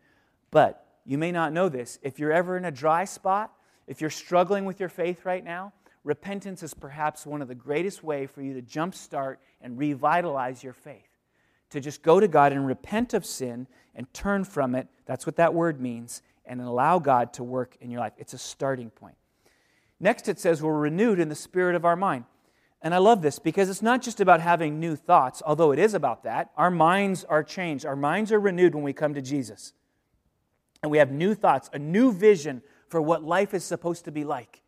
but 0.51 0.85
you 1.05 1.17
may 1.17 1.31
not 1.31 1.53
know 1.53 1.69
this. 1.69 1.99
If 2.01 2.19
you're 2.19 2.31
ever 2.33 2.57
in 2.57 2.65
a 2.65 2.71
dry 2.71 3.05
spot, 3.05 3.53
if 3.87 4.01
you're 4.01 4.09
struggling 4.09 4.65
with 4.65 4.79
your 4.79 4.89
faith 4.89 5.25
right 5.25 5.43
now, 5.43 5.71
repentance 6.03 6.63
is 6.63 6.73
perhaps 6.73 7.25
one 7.25 7.41
of 7.41 7.47
the 7.47 7.55
greatest 7.55 8.03
way 8.03 8.25
for 8.25 8.41
you 8.41 8.53
to 8.53 8.61
jumpstart 8.61 9.37
and 9.61 9.77
revitalize 9.77 10.63
your 10.63 10.73
faith. 10.73 11.09
To 11.71 11.79
just 11.79 12.01
go 12.01 12.19
to 12.19 12.27
God 12.27 12.51
and 12.51 12.65
repent 12.65 13.13
of 13.13 13.25
sin 13.25 13.67
and 13.93 14.11
turn 14.13 14.43
from 14.43 14.75
it. 14.75 14.87
That's 15.05 15.25
what 15.25 15.35
that 15.35 15.53
word 15.53 15.79
means. 15.79 16.21
And 16.45 16.61
allow 16.61 16.99
God 16.99 17.33
to 17.33 17.43
work 17.43 17.75
in 17.81 17.89
your 17.89 17.99
life. 17.99 18.13
It's 18.17 18.33
a 18.33 18.37
starting 18.37 18.89
point. 18.89 19.15
Next, 19.99 20.27
it 20.27 20.39
says 20.39 20.61
we're 20.61 20.77
renewed 20.77 21.19
in 21.19 21.29
the 21.29 21.35
spirit 21.35 21.75
of 21.75 21.85
our 21.85 21.95
mind. 21.95 22.25
And 22.81 22.93
I 22.93 22.99
love 22.99 23.21
this 23.21 23.39
because 23.39 23.69
it's 23.69 23.81
not 23.81 24.01
just 24.01 24.19
about 24.19 24.41
having 24.41 24.79
new 24.79 24.95
thoughts, 24.95 25.41
although 25.45 25.71
it 25.71 25.79
is 25.79 25.93
about 25.93 26.23
that. 26.23 26.51
Our 26.55 26.69
minds 26.69 27.23
are 27.23 27.43
changed, 27.43 27.85
our 27.85 27.95
minds 27.95 28.31
are 28.31 28.39
renewed 28.39 28.75
when 28.75 28.83
we 28.83 28.93
come 28.93 29.13
to 29.13 29.21
Jesus. 29.21 29.73
And 30.83 30.91
we 30.91 30.99
have 30.99 31.11
new 31.11 31.33
thoughts, 31.33 31.69
a 31.73 31.79
new 31.79 32.11
vision 32.11 32.61
for 32.89 33.01
what 33.01 33.23
life 33.23 33.53
is 33.53 33.63
supposed 33.63 34.05
to 34.05 34.11
be 34.11 34.23
like. 34.23 34.61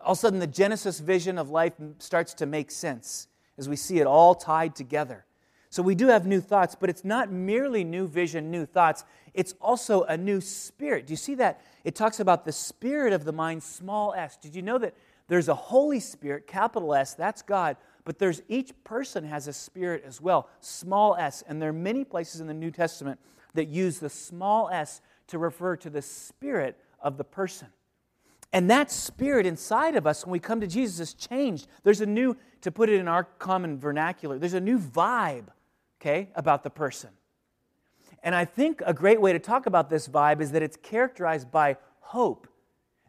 All 0.00 0.12
of 0.12 0.18
a 0.18 0.20
sudden, 0.20 0.40
the 0.40 0.46
Genesis 0.46 0.98
vision 0.98 1.38
of 1.38 1.48
life 1.48 1.74
starts 1.98 2.34
to 2.34 2.46
make 2.46 2.70
sense 2.70 3.28
as 3.56 3.68
we 3.68 3.76
see 3.76 4.00
it 4.00 4.06
all 4.06 4.34
tied 4.34 4.74
together. 4.74 5.24
So 5.70 5.82
we 5.82 5.94
do 5.94 6.08
have 6.08 6.26
new 6.26 6.40
thoughts, 6.40 6.74
but 6.74 6.90
it's 6.90 7.04
not 7.04 7.30
merely 7.30 7.84
new 7.84 8.06
vision, 8.06 8.50
new 8.50 8.66
thoughts. 8.66 9.04
It's 9.34 9.54
also 9.60 10.02
a 10.04 10.16
new 10.16 10.40
spirit. 10.40 11.06
Do 11.06 11.12
you 11.12 11.16
see 11.16 11.34
that? 11.36 11.60
It 11.84 11.94
talks 11.94 12.20
about 12.20 12.44
the 12.44 12.52
spirit 12.52 13.12
of 13.12 13.24
the 13.24 13.32
mind, 13.32 13.62
small 13.62 14.14
s. 14.14 14.36
Did 14.36 14.54
you 14.54 14.62
know 14.62 14.78
that 14.78 14.94
there's 15.28 15.48
a 15.48 15.54
Holy 15.54 16.00
Spirit, 16.00 16.46
capital 16.46 16.94
S, 16.94 17.14
that's 17.14 17.42
God, 17.42 17.76
but 18.04 18.18
there's 18.18 18.42
each 18.48 18.72
person 18.84 19.24
has 19.24 19.48
a 19.48 19.52
spirit 19.52 20.04
as 20.06 20.20
well, 20.20 20.48
small 20.60 21.16
s. 21.16 21.42
And 21.48 21.60
there 21.60 21.70
are 21.70 21.74
many 21.74 22.04
places 22.04 22.40
in 22.40 22.46
the 22.46 22.54
New 22.54 22.70
Testament 22.70 23.18
that 23.54 23.68
use 23.68 23.98
the 23.98 24.08
small 24.08 24.68
s 24.70 25.00
to 25.26 25.38
refer 25.38 25.76
to 25.76 25.90
the 25.90 26.02
spirit 26.02 26.76
of 27.00 27.16
the 27.16 27.24
person. 27.24 27.68
And 28.52 28.70
that 28.70 28.92
spirit 28.92 29.44
inside 29.44 29.96
of 29.96 30.06
us, 30.06 30.24
when 30.24 30.30
we 30.30 30.38
come 30.38 30.60
to 30.60 30.68
Jesus, 30.68 31.00
is 31.00 31.14
changed. 31.14 31.66
There's 31.82 32.00
a 32.00 32.06
new, 32.06 32.36
to 32.60 32.70
put 32.70 32.88
it 32.88 33.00
in 33.00 33.08
our 33.08 33.24
common 33.24 33.78
vernacular, 33.78 34.38
there's 34.38 34.54
a 34.54 34.60
new 34.60 34.78
vibe, 34.78 35.48
okay, 36.00 36.28
about 36.36 36.62
the 36.62 36.70
person. 36.70 37.10
And 38.22 38.34
I 38.34 38.44
think 38.44 38.82
a 38.86 38.94
great 38.94 39.20
way 39.20 39.32
to 39.32 39.38
talk 39.40 39.66
about 39.66 39.90
this 39.90 40.06
vibe 40.06 40.40
is 40.40 40.52
that 40.52 40.62
it's 40.62 40.76
characterized 40.76 41.50
by 41.50 41.76
hope 41.98 42.46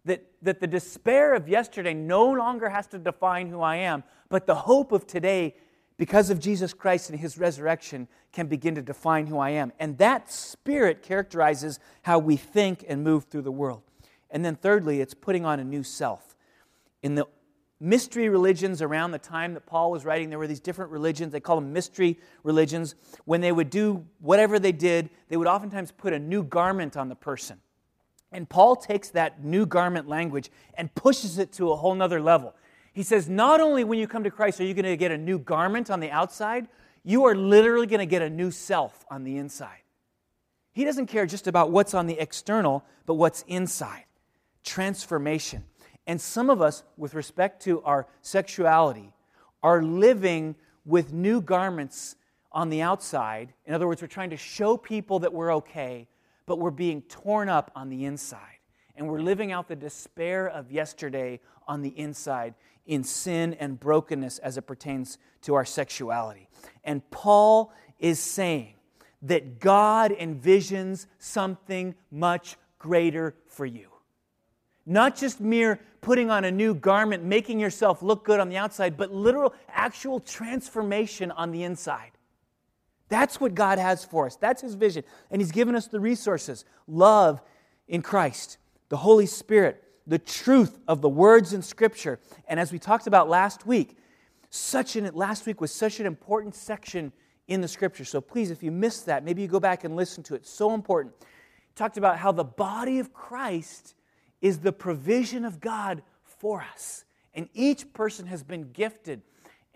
that, 0.07 0.25
that 0.41 0.59
the 0.59 0.67
despair 0.67 1.33
of 1.33 1.47
yesterday 1.47 1.93
no 1.93 2.25
longer 2.25 2.69
has 2.69 2.87
to 2.87 2.97
define 2.97 3.47
who 3.47 3.61
I 3.61 3.77
am, 3.77 4.03
but 4.29 4.47
the 4.47 4.55
hope 4.55 4.91
of 4.91 5.05
today, 5.05 5.55
because 5.97 6.29
of 6.29 6.39
Jesus 6.39 6.73
Christ 6.73 7.09
and 7.09 7.19
his 7.19 7.37
resurrection, 7.37 8.07
can 8.31 8.47
begin 8.47 8.75
to 8.75 8.81
define 8.81 9.27
who 9.27 9.37
I 9.37 9.51
am. 9.51 9.71
And 9.79 9.97
that 9.99 10.31
spirit 10.31 11.03
characterizes 11.03 11.79
how 12.03 12.19
we 12.19 12.35
think 12.35 12.83
and 12.87 13.03
move 13.03 13.25
through 13.25 13.43
the 13.43 13.51
world. 13.51 13.83
And 14.29 14.43
then, 14.43 14.55
thirdly, 14.55 14.99
it's 14.99 15.13
putting 15.13 15.45
on 15.45 15.59
a 15.59 15.63
new 15.63 15.83
self. 15.83 16.35
In 17.01 17.15
the 17.15 17.25
mystery 17.79 18.27
religions 18.27 18.81
around 18.81 19.11
the 19.11 19.19
time 19.19 19.53
that 19.53 19.65
Paul 19.65 19.91
was 19.91 20.03
writing, 20.03 20.29
there 20.29 20.39
were 20.39 20.47
these 20.47 20.59
different 20.59 20.91
religions. 20.91 21.31
They 21.31 21.39
call 21.39 21.55
them 21.55 21.71
mystery 21.71 22.19
religions. 22.43 22.95
When 23.25 23.41
they 23.41 23.51
would 23.51 23.69
do 23.69 24.05
whatever 24.19 24.59
they 24.59 24.71
did, 24.71 25.09
they 25.29 25.37
would 25.37 25.47
oftentimes 25.47 25.91
put 25.91 26.13
a 26.13 26.19
new 26.19 26.43
garment 26.43 26.97
on 26.97 27.07
the 27.07 27.15
person. 27.15 27.59
And 28.31 28.49
Paul 28.49 28.75
takes 28.75 29.09
that 29.09 29.43
new 29.43 29.65
garment 29.65 30.07
language 30.07 30.49
and 30.73 30.93
pushes 30.93 31.37
it 31.37 31.51
to 31.53 31.71
a 31.71 31.75
whole 31.75 31.95
nother 31.95 32.19
level. 32.19 32.53
He 32.93 33.03
says, 33.03 33.29
not 33.29 33.61
only 33.61 33.83
when 33.83 33.99
you 33.99 34.07
come 34.07 34.23
to 34.23 34.31
Christ 34.31 34.59
are 34.59 34.65
you 34.65 34.73
going 34.73 34.85
to 34.85 34.97
get 34.97 35.11
a 35.11 35.17
new 35.17 35.39
garment 35.39 35.89
on 35.89 35.99
the 35.99 36.09
outside, 36.09 36.67
you 37.03 37.25
are 37.25 37.35
literally 37.35 37.87
going 37.87 37.99
to 37.99 38.05
get 38.05 38.21
a 38.21 38.29
new 38.29 38.51
self 38.51 39.05
on 39.09 39.23
the 39.23 39.37
inside. 39.37 39.81
He 40.73 40.83
doesn't 40.83 41.07
care 41.07 41.25
just 41.25 41.47
about 41.47 41.71
what's 41.71 41.93
on 41.93 42.05
the 42.05 42.19
external, 42.19 42.83
but 43.05 43.13
what's 43.13 43.43
inside. 43.47 44.03
Transformation. 44.63 45.63
And 46.05 46.19
some 46.19 46.49
of 46.49 46.61
us, 46.61 46.83
with 46.97 47.13
respect 47.13 47.63
to 47.63 47.81
our 47.83 48.07
sexuality, 48.21 49.13
are 49.63 49.81
living 49.81 50.55
with 50.85 51.13
new 51.13 51.41
garments 51.41 52.15
on 52.51 52.69
the 52.69 52.81
outside. 52.81 53.53
In 53.65 53.73
other 53.73 53.87
words, 53.87 54.01
we're 54.01 54.07
trying 54.07 54.29
to 54.31 54.37
show 54.37 54.77
people 54.77 55.19
that 55.19 55.33
we're 55.33 55.53
okay, 55.55 56.07
but 56.47 56.57
we're 56.57 56.71
being 56.71 57.03
torn 57.03 57.49
up 57.49 57.69
on 57.75 57.89
the 57.89 58.05
inside. 58.05 58.57
And 58.95 59.07
we're 59.07 59.21
living 59.21 59.51
out 59.51 59.67
the 59.67 59.75
despair 59.75 60.47
of 60.47 60.71
yesterday 60.71 61.39
on 61.67 61.83
the 61.83 61.89
inside 61.89 62.55
in 62.87 63.03
sin 63.03 63.53
and 63.59 63.79
brokenness 63.79 64.39
as 64.39 64.57
it 64.57 64.63
pertains 64.63 65.19
to 65.43 65.53
our 65.53 65.65
sexuality. 65.65 66.49
And 66.83 67.07
Paul 67.11 67.71
is 67.99 68.19
saying 68.19 68.73
that 69.21 69.59
God 69.59 70.11
envisions 70.11 71.05
something 71.19 71.93
much 72.09 72.55
greater 72.79 73.35
for 73.45 73.65
you. 73.65 73.89
Not 74.85 75.17
just 75.17 75.41
mere 75.41 75.81
putting 75.99 76.31
on 76.31 76.45
a 76.45 76.51
new 76.51 76.73
garment, 76.73 77.23
making 77.23 77.59
yourself 77.59 78.01
look 78.01 78.23
good 78.23 78.39
on 78.39 78.47
the 78.47 78.57
outside, 78.57 78.95
but 78.95 79.13
literal, 79.13 79.53
actual 79.67 80.21
transformation 80.21 81.29
on 81.31 81.51
the 81.51 81.63
inside. 81.63 82.11
That's 83.09 83.39
what 83.39 83.55
God 83.55 83.79
has 83.79 84.03
for 84.03 84.25
us. 84.25 84.35
That's 84.35 84.61
His 84.61 84.75
vision. 84.75 85.03
And 85.31 85.41
He's 85.41 85.51
given 85.51 85.75
us 85.75 85.87
the 85.87 85.99
resources 85.99 86.65
love 86.87 87.41
in 87.87 88.01
Christ, 88.01 88.57
the 88.89 88.97
Holy 88.97 89.25
Spirit, 89.25 89.83
the 90.05 90.19
truth 90.19 90.79
of 90.87 91.01
the 91.01 91.09
words 91.09 91.53
in 91.53 91.61
Scripture. 91.61 92.19
And 92.47 92.59
as 92.59 92.71
we 92.71 92.79
talked 92.79 93.07
about 93.07 93.29
last 93.29 93.65
week, 93.65 93.97
such 94.49 94.95
an 94.95 95.09
last 95.13 95.45
week 95.45 95.59
was 95.59 95.71
such 95.71 95.99
an 95.99 96.05
important 96.05 96.55
section 96.55 97.11
in 97.47 97.61
the 97.61 97.67
Scripture. 97.67 98.05
So 98.05 98.21
please, 98.21 98.51
if 98.51 98.63
you 98.63 98.71
missed 98.71 99.05
that, 99.05 99.23
maybe 99.23 99.41
you 99.41 99.47
go 99.47 99.59
back 99.59 99.83
and 99.83 99.95
listen 99.95 100.23
to 100.23 100.35
it. 100.35 100.45
So 100.45 100.73
important. 100.73 101.13
talked 101.75 101.97
about 101.97 102.17
how 102.17 102.31
the 102.31 102.43
body 102.43 102.99
of 102.99 103.13
Christ 103.13 103.95
is 104.41 104.59
the 104.59 104.71
provision 104.71 105.45
of 105.45 105.59
God 105.59 106.01
for 106.23 106.65
us. 106.73 107.05
And 107.33 107.49
each 107.53 107.93
person 107.93 108.27
has 108.27 108.43
been 108.43 108.71
gifted. 108.71 109.21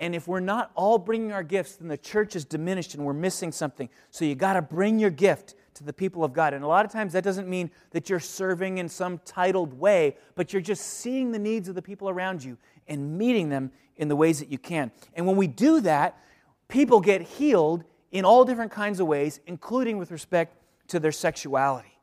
And 0.02 0.16
if 0.16 0.28
we're 0.28 0.40
not 0.40 0.72
all 0.74 0.98
bringing 0.98 1.32
our 1.32 1.44
gifts, 1.44 1.76
then 1.76 1.88
the 1.88 1.96
church 1.96 2.36
is 2.36 2.44
diminished 2.44 2.96
and 2.96 3.06
we're 3.06 3.14
missing 3.14 3.52
something. 3.52 3.88
So 4.10 4.26
you 4.26 4.34
got 4.34 4.54
to 4.54 4.62
bring 4.62 4.98
your 4.98 5.12
gift 5.12 5.54
to 5.76 5.84
the 5.84 5.94
people 5.94 6.24
of 6.24 6.34
God. 6.34 6.56
And 6.56 6.64
a 6.64 6.68
lot 6.68 6.86
of 6.86 6.92
times 6.92 7.14
that 7.14 7.24
doesn't 7.24 7.48
mean 7.48 7.70
that 7.92 8.10
you're 8.10 8.20
serving 8.20 8.80
in 8.80 8.90
some 8.90 9.22
titled 9.26 9.80
way, 9.80 10.18
but 10.34 10.52
you're 10.52 10.62
just 10.62 10.84
seeing 10.84 11.32
the 11.32 11.38
needs 11.40 11.70
of 11.70 11.76
the 11.76 11.84
people 11.84 12.10
around 12.10 12.44
you 12.44 12.58
and 12.88 13.16
meeting 13.16 13.50
them 13.50 13.72
in 13.96 14.08
the 14.08 14.16
ways 14.16 14.40
that 14.40 14.52
you 14.52 14.58
can. 14.58 14.92
And 15.14 15.28
when 15.28 15.36
we 15.36 15.46
do 15.46 15.80
that, 15.82 16.18
people 16.68 17.00
get 17.00 17.22
healed 17.22 17.84
in 18.12 18.26
all 18.26 18.44
different 18.44 18.72
kinds 18.72 19.00
of 19.00 19.06
ways, 19.06 19.40
including 19.46 20.00
with 20.00 20.10
respect 20.10 20.58
to 20.88 21.00
their 21.00 21.12
sexuality. 21.12 22.00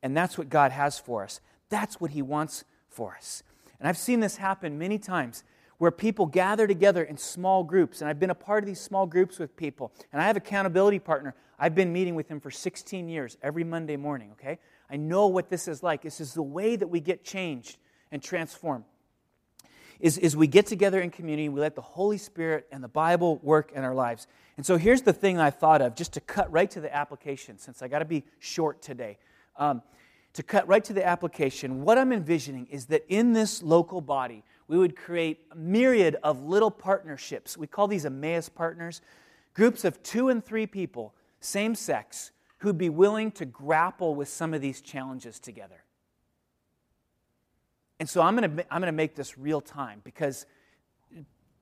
And 0.00 0.16
that's 0.16 0.38
what 0.38 0.48
God 0.48 0.70
has 0.70 0.96
for 0.96 1.24
us. 1.24 1.40
That's 1.70 2.00
what 2.00 2.12
He 2.12 2.22
wants 2.22 2.62
for 2.88 3.16
us. 3.16 3.42
And 3.80 3.88
I've 3.88 3.98
seen 3.98 4.20
this 4.20 4.36
happen 4.36 4.78
many 4.78 4.96
times 4.96 5.42
where 5.82 5.90
people 5.90 6.26
gather 6.26 6.68
together 6.68 7.02
in 7.02 7.18
small 7.18 7.64
groups. 7.64 8.00
And 8.00 8.08
I've 8.08 8.20
been 8.20 8.30
a 8.30 8.36
part 8.36 8.62
of 8.62 8.68
these 8.68 8.80
small 8.80 9.04
groups 9.04 9.40
with 9.40 9.56
people. 9.56 9.90
And 10.12 10.22
I 10.22 10.28
have 10.28 10.36
accountability 10.36 11.00
partner. 11.00 11.34
I've 11.58 11.74
been 11.74 11.92
meeting 11.92 12.14
with 12.14 12.28
him 12.28 12.38
for 12.38 12.52
16 12.52 13.08
years 13.08 13.36
every 13.42 13.64
Monday 13.64 13.96
morning, 13.96 14.30
okay? 14.30 14.60
I 14.88 14.96
know 14.96 15.26
what 15.26 15.50
this 15.50 15.66
is 15.66 15.82
like. 15.82 16.02
This 16.02 16.20
is 16.20 16.34
the 16.34 16.42
way 16.42 16.76
that 16.76 16.86
we 16.86 17.00
get 17.00 17.24
changed 17.24 17.78
and 18.12 18.22
transformed. 18.22 18.84
Is, 19.98 20.18
is 20.18 20.36
we 20.36 20.46
get 20.46 20.66
together 20.66 21.00
in 21.00 21.10
community, 21.10 21.48
we 21.48 21.60
let 21.60 21.74
the 21.74 21.80
Holy 21.80 22.16
Spirit 22.16 22.68
and 22.70 22.84
the 22.84 22.86
Bible 22.86 23.40
work 23.42 23.72
in 23.74 23.82
our 23.82 23.92
lives. 23.92 24.28
And 24.56 24.64
so 24.64 24.76
here's 24.76 25.02
the 25.02 25.12
thing 25.12 25.40
I 25.40 25.50
thought 25.50 25.82
of, 25.82 25.96
just 25.96 26.12
to 26.12 26.20
cut 26.20 26.48
right 26.52 26.70
to 26.70 26.80
the 26.80 26.94
application, 26.94 27.58
since 27.58 27.82
I 27.82 27.88
got 27.88 27.98
to 27.98 28.04
be 28.04 28.22
short 28.38 28.82
today. 28.82 29.18
Um, 29.56 29.82
to 30.34 30.44
cut 30.44 30.68
right 30.68 30.84
to 30.84 30.92
the 30.92 31.04
application, 31.04 31.82
what 31.82 31.98
I'm 31.98 32.12
envisioning 32.12 32.68
is 32.70 32.86
that 32.86 33.04
in 33.08 33.32
this 33.32 33.64
local 33.64 34.00
body, 34.00 34.44
we 34.72 34.78
would 34.78 34.96
create 34.96 35.40
a 35.50 35.54
myriad 35.54 36.16
of 36.22 36.44
little 36.44 36.70
partnerships. 36.70 37.58
We 37.58 37.66
call 37.66 37.88
these 37.88 38.06
Emmaus 38.06 38.48
partners, 38.48 39.02
groups 39.52 39.84
of 39.84 40.02
two 40.02 40.30
and 40.30 40.42
three 40.42 40.66
people, 40.66 41.12
same 41.40 41.74
sex, 41.74 42.30
who'd 42.56 42.78
be 42.78 42.88
willing 42.88 43.32
to 43.32 43.44
grapple 43.44 44.14
with 44.14 44.28
some 44.28 44.54
of 44.54 44.62
these 44.62 44.80
challenges 44.80 45.38
together. 45.38 45.84
And 48.00 48.08
so 48.08 48.22
I'm 48.22 48.34
going 48.34 48.56
to 48.56 48.74
I'm 48.74 48.80
going 48.80 48.86
to 48.86 48.96
make 48.96 49.14
this 49.14 49.36
real 49.36 49.60
time 49.60 50.00
because 50.04 50.46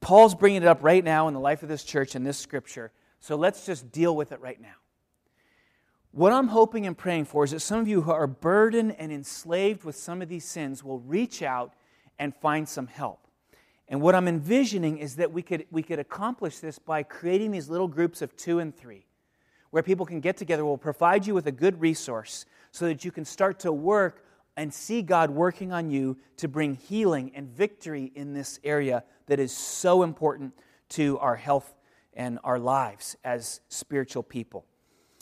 Paul's 0.00 0.36
bringing 0.36 0.62
it 0.62 0.68
up 0.68 0.78
right 0.80 1.02
now 1.02 1.26
in 1.26 1.34
the 1.34 1.40
life 1.40 1.64
of 1.64 1.68
this 1.68 1.82
church 1.82 2.14
in 2.14 2.22
this 2.22 2.38
scripture. 2.38 2.92
So 3.18 3.34
let's 3.34 3.66
just 3.66 3.90
deal 3.90 4.14
with 4.14 4.30
it 4.30 4.40
right 4.40 4.60
now. 4.60 4.76
What 6.12 6.32
I'm 6.32 6.46
hoping 6.46 6.86
and 6.86 6.96
praying 6.96 7.24
for 7.24 7.42
is 7.42 7.50
that 7.50 7.58
some 7.58 7.80
of 7.80 7.88
you 7.88 8.02
who 8.02 8.12
are 8.12 8.28
burdened 8.28 8.94
and 9.00 9.10
enslaved 9.10 9.82
with 9.82 9.96
some 9.96 10.22
of 10.22 10.28
these 10.28 10.44
sins 10.44 10.84
will 10.84 11.00
reach 11.00 11.42
out 11.42 11.74
and 12.20 12.36
find 12.36 12.68
some 12.68 12.86
help. 12.86 13.26
And 13.88 14.00
what 14.00 14.14
I'm 14.14 14.28
envisioning 14.28 14.98
is 14.98 15.16
that 15.16 15.32
we 15.32 15.42
could, 15.42 15.66
we 15.72 15.82
could 15.82 15.98
accomplish 15.98 16.58
this 16.58 16.78
by 16.78 17.02
creating 17.02 17.50
these 17.50 17.68
little 17.68 17.88
groups 17.88 18.22
of 18.22 18.36
two 18.36 18.60
and 18.60 18.76
three, 18.76 19.06
where 19.70 19.82
people 19.82 20.06
can 20.06 20.20
get 20.20 20.36
together. 20.36 20.64
We'll 20.64 20.78
provide 20.78 21.26
you 21.26 21.34
with 21.34 21.48
a 21.48 21.52
good 21.52 21.80
resource 21.80 22.46
so 22.70 22.84
that 22.86 23.04
you 23.04 23.10
can 23.10 23.24
start 23.24 23.58
to 23.60 23.72
work 23.72 24.24
and 24.56 24.72
see 24.72 25.02
God 25.02 25.30
working 25.30 25.72
on 25.72 25.90
you 25.90 26.18
to 26.36 26.46
bring 26.46 26.74
healing 26.74 27.32
and 27.34 27.48
victory 27.48 28.12
in 28.14 28.32
this 28.32 28.60
area 28.62 29.02
that 29.26 29.40
is 29.40 29.50
so 29.56 30.04
important 30.04 30.52
to 30.90 31.18
our 31.18 31.36
health 31.36 31.74
and 32.14 32.38
our 32.44 32.58
lives 32.58 33.16
as 33.24 33.60
spiritual 33.68 34.22
people. 34.22 34.66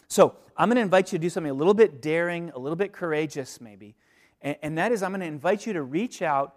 So, 0.08 0.36
I'm 0.56 0.68
going 0.68 0.76
to 0.76 0.82
invite 0.82 1.12
you 1.12 1.18
to 1.18 1.22
do 1.22 1.30
something 1.30 1.50
a 1.50 1.54
little 1.54 1.74
bit 1.74 2.02
daring, 2.02 2.50
a 2.50 2.58
little 2.58 2.74
bit 2.74 2.92
courageous, 2.92 3.60
maybe. 3.60 3.94
And, 4.42 4.76
that 4.78 4.90
is, 4.90 5.04
I'm 5.04 5.12
going 5.12 5.20
to 5.20 5.26
invite 5.26 5.66
you 5.66 5.72
to 5.74 5.82
reach 5.82 6.20
out 6.20 6.56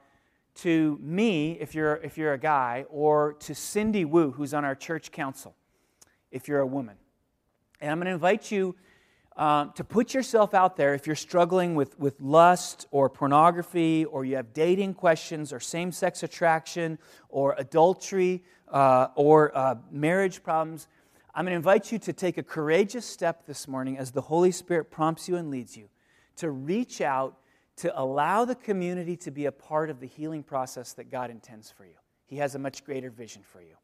to 0.56 1.00
me, 1.02 1.54
if 1.60 1.74
you're, 1.74 1.96
if 1.98 2.18
you're 2.18 2.34
a 2.34 2.38
guy, 2.38 2.86
or 2.90 3.34
to 3.40 3.56
Cindy 3.56 4.06
Wu, 4.06 4.32
who's 4.32 4.54
on 4.54 4.66
our 4.66 4.76
church 4.76 5.12
council, 5.12 5.56
if 6.32 6.48
you're 6.48 6.60
a 6.60 6.68
woman. 6.68 6.96
And 7.80 7.92
I'm 7.92 7.98
going 7.98 8.08
to 8.08 8.14
invite 8.14 8.52
you 8.52 8.76
um, 9.38 9.72
to 9.76 9.84
put 9.84 10.14
yourself 10.14 10.54
out 10.54 10.76
there 10.76 10.94
if 10.94 11.08
you're 11.08 11.16
struggling 11.16 11.74
with, 11.74 11.98
with 11.98 12.20
lust 12.22 12.86
or 12.92 13.10
pornography, 13.10 14.06
or 14.06 14.26
you 14.26 14.36
have 14.36 14.54
dating 14.54 14.94
questions, 14.94 15.54
or 15.54 15.60
same 15.60 15.92
sex 15.92 16.22
attraction, 16.22 17.00
or 17.30 17.56
adultery, 17.58 18.44
uh, 18.70 19.08
or 19.16 19.58
uh, 19.58 19.76
marriage 19.90 20.44
problems. 20.44 20.88
I'm 21.34 21.46
going 21.46 21.54
to 21.54 21.56
invite 21.56 21.92
you 21.94 22.00
to 22.00 22.14
take 22.14 22.38
a 22.38 22.44
courageous 22.44 23.06
step 23.06 23.46
this 23.46 23.68
morning 23.68 23.98
as 23.98 24.12
the 24.12 24.22
Holy 24.22 24.52
Spirit 24.52 24.92
prompts 24.92 25.30
you 25.30 25.38
and 25.38 25.50
leads 25.50 25.78
you 25.78 25.88
to 26.36 26.52
reach 26.52 27.00
out 27.00 27.38
to 27.78 28.00
allow 28.00 28.46
the 28.46 28.56
community 28.56 29.16
to 29.18 29.32
be 29.32 29.46
a 29.46 29.52
part 29.52 29.90
of 29.90 30.00
the 30.00 30.08
healing 30.08 30.44
process 30.44 30.94
that 30.94 31.10
God 31.10 31.32
intends 31.32 31.72
for 31.72 31.86
you. 31.86 31.96
He 32.26 32.38
has 32.38 32.56
a 32.56 32.60
much 32.60 32.84
greater 32.84 33.10
vision 33.10 33.42
for 33.44 33.62
you. 33.62 33.76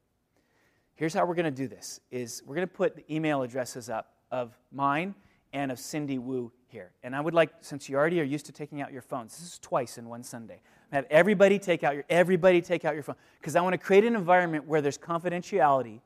Here's 0.96 1.14
how 1.14 1.26
we're 1.26 1.36
going 1.36 1.46
to 1.46 1.52
do 1.52 1.68
this 1.68 2.00
is 2.12 2.42
we're 2.46 2.56
going 2.56 2.68
to 2.68 2.74
put 2.74 2.96
the 2.96 3.14
email 3.14 3.44
addresses 3.44 3.90
up 3.90 4.14
of 4.32 4.58
mine 4.72 5.16
and 5.54 5.72
of 5.72 5.80
Cindy 5.80 6.18
Wu 6.18 6.52
here. 6.68 6.92
And 7.04 7.16
I 7.16 7.22
would 7.22 7.34
like, 7.34 7.52
since 7.62 7.88
you 7.88 7.96
already 7.96 8.20
are 8.20 8.26
used 8.26 8.46
to 8.48 8.52
taking 8.52 8.82
out 8.82 8.92
your 8.92 9.02
phones, 9.02 9.38
this 9.38 9.54
is 9.54 9.60
twice 9.60 9.98
in 9.98 10.08
one 10.10 10.24
Sunday. 10.24 10.62
Have 10.92 11.06
everybody 11.10 11.60
take 11.60 11.84
out 11.84 11.96
your 11.96 12.06
everybody 12.10 12.62
take 12.62 12.86
out 12.86 12.94
your 12.94 13.04
phone 13.04 13.16
because 13.40 13.56
I 13.56 13.62
want 13.62 13.74
to 13.74 13.78
create 13.78 14.06
an 14.06 14.16
environment 14.16 14.66
where 14.66 14.82
there's 14.82 14.98
confidentiality 14.98 16.00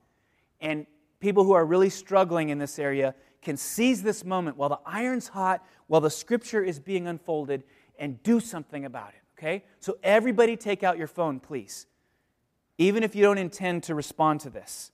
and 0.59 0.85
people 1.19 1.43
who 1.43 1.53
are 1.53 1.65
really 1.65 1.89
struggling 1.89 2.49
in 2.49 2.57
this 2.57 2.79
area 2.79 3.13
can 3.41 3.58
seize 3.58 4.04
this 4.04 4.23
moment 4.23 4.58
while 4.58 4.69
the 4.69 4.80
iron's 4.86 5.30
hot, 5.30 5.65
while 5.88 6.01
the 6.01 6.10
scripture 6.10 6.63
is 6.63 6.80
being 6.80 7.08
unfolded, 7.08 7.63
and 7.97 8.21
do 8.23 8.39
something 8.39 8.86
about 8.86 9.10
it, 9.10 9.21
okay? 9.38 9.63
So, 9.80 9.97
everybody 10.04 10.56
take 10.58 10.84
out 10.84 10.97
your 10.97 11.08
phone, 11.08 11.39
please, 11.39 11.86
even 12.77 13.04
if 13.04 13.15
you 13.15 13.23
don't 13.23 13.38
intend 13.38 13.84
to 13.84 13.95
respond 13.95 14.41
to 14.41 14.49
this. 14.49 14.91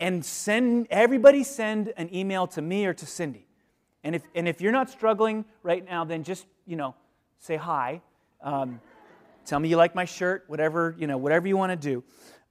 And 0.00 0.24
send, 0.24 0.86
everybody 0.90 1.42
send 1.42 1.92
an 1.96 2.14
email 2.14 2.46
to 2.48 2.62
me 2.62 2.86
or 2.86 2.94
to 2.94 3.06
Cindy. 3.06 3.46
And 4.04 4.14
if, 4.14 4.22
and 4.34 4.46
if 4.46 4.60
you're 4.60 4.72
not 4.72 4.90
struggling 4.90 5.44
right 5.62 5.84
now, 5.84 6.04
then 6.04 6.22
just, 6.22 6.46
you 6.66 6.76
know, 6.76 6.94
say 7.40 7.56
hi. 7.56 8.00
Um, 8.40 8.80
tell 9.44 9.58
me 9.58 9.68
you 9.68 9.76
like 9.76 9.94
my 9.94 10.04
shirt, 10.04 10.44
whatever, 10.46 10.94
you 10.98 11.06
know, 11.06 11.16
whatever 11.16 11.48
you 11.48 11.56
want 11.56 11.72
to 11.72 11.76
do. 11.76 12.04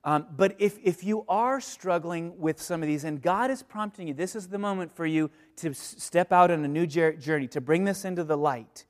Um, 0.07 0.25
but 0.37 0.55
if, 0.57 0.79
if 0.85 1.03
you 1.03 1.25
are 1.27 1.59
struggling 1.59 2.39
with 2.39 2.61
some 2.61 2.81
of 2.81 2.87
these 2.87 3.03
and 3.03 3.21
God 3.21 3.51
is 3.51 3.61
prompting 3.61 4.07
you, 4.07 4.13
this 4.13 4.37
is 4.37 4.47
the 4.47 4.57
moment 4.57 4.95
for 4.95 5.05
you 5.05 5.29
to 5.57 5.73
step 5.73 6.31
out 6.31 6.49
on 6.49 6.63
a 6.63 6.67
new 6.69 6.87
journey, 6.87 7.47
to 7.49 7.59
bring 7.59 7.83
this 7.83 8.05
into 8.05 8.23
the 8.23 8.37
light. 8.37 8.85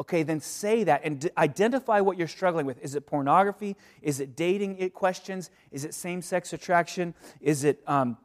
Okay, 0.00 0.24
then 0.24 0.40
say 0.40 0.82
that 0.82 1.02
and 1.04 1.20
d- 1.20 1.30
identify 1.38 2.00
what 2.00 2.18
you're 2.18 2.26
struggling 2.26 2.66
with. 2.66 2.82
Is 2.82 2.96
it 2.96 3.06
pornography? 3.06 3.76
Is 4.02 4.18
it 4.18 4.34
dating 4.34 4.90
questions? 4.90 5.50
Is 5.70 5.84
it 5.84 5.94
same 5.94 6.22
sex 6.22 6.52
attraction? 6.52 7.14
Is 7.40 7.62
it, 7.62 7.80
um, 7.86 8.16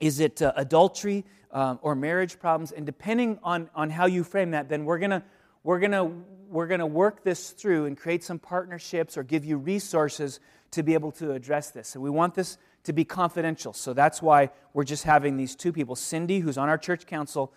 is 0.00 0.18
it 0.18 0.42
uh, 0.42 0.52
adultery 0.56 1.24
um, 1.52 1.78
or 1.82 1.94
marriage 1.94 2.40
problems? 2.40 2.72
And 2.72 2.84
depending 2.84 3.38
on, 3.44 3.70
on 3.76 3.90
how 3.90 4.06
you 4.06 4.24
frame 4.24 4.50
that, 4.50 4.68
then 4.68 4.84
we're 4.84 4.98
going 4.98 5.10
to 5.10 5.22
we're 5.62 5.78
going 5.78 5.92
to 5.92 6.10
we're 6.48 6.66
going 6.66 6.80
to 6.80 6.86
work 6.86 7.22
this 7.22 7.50
through 7.50 7.86
and 7.86 7.96
create 7.96 8.24
some 8.24 8.40
partnerships 8.40 9.16
or 9.16 9.22
give 9.22 9.44
you 9.44 9.56
resources 9.56 10.40
to 10.72 10.82
be 10.82 10.94
able 10.94 11.12
to 11.12 11.32
address 11.32 11.70
this. 11.70 11.94
And 11.94 12.02
we 12.02 12.10
want 12.10 12.34
this 12.34 12.58
to 12.84 12.92
be 12.92 13.04
confidential. 13.04 13.72
So 13.72 13.92
that's 13.92 14.22
why 14.22 14.50
we're 14.72 14.84
just 14.84 15.04
having 15.04 15.36
these 15.36 15.54
two 15.54 15.72
people 15.72 15.96
Cindy, 15.96 16.40
who's 16.40 16.56
on 16.56 16.68
our 16.68 16.78
church 16.78 17.06
council. 17.06 17.52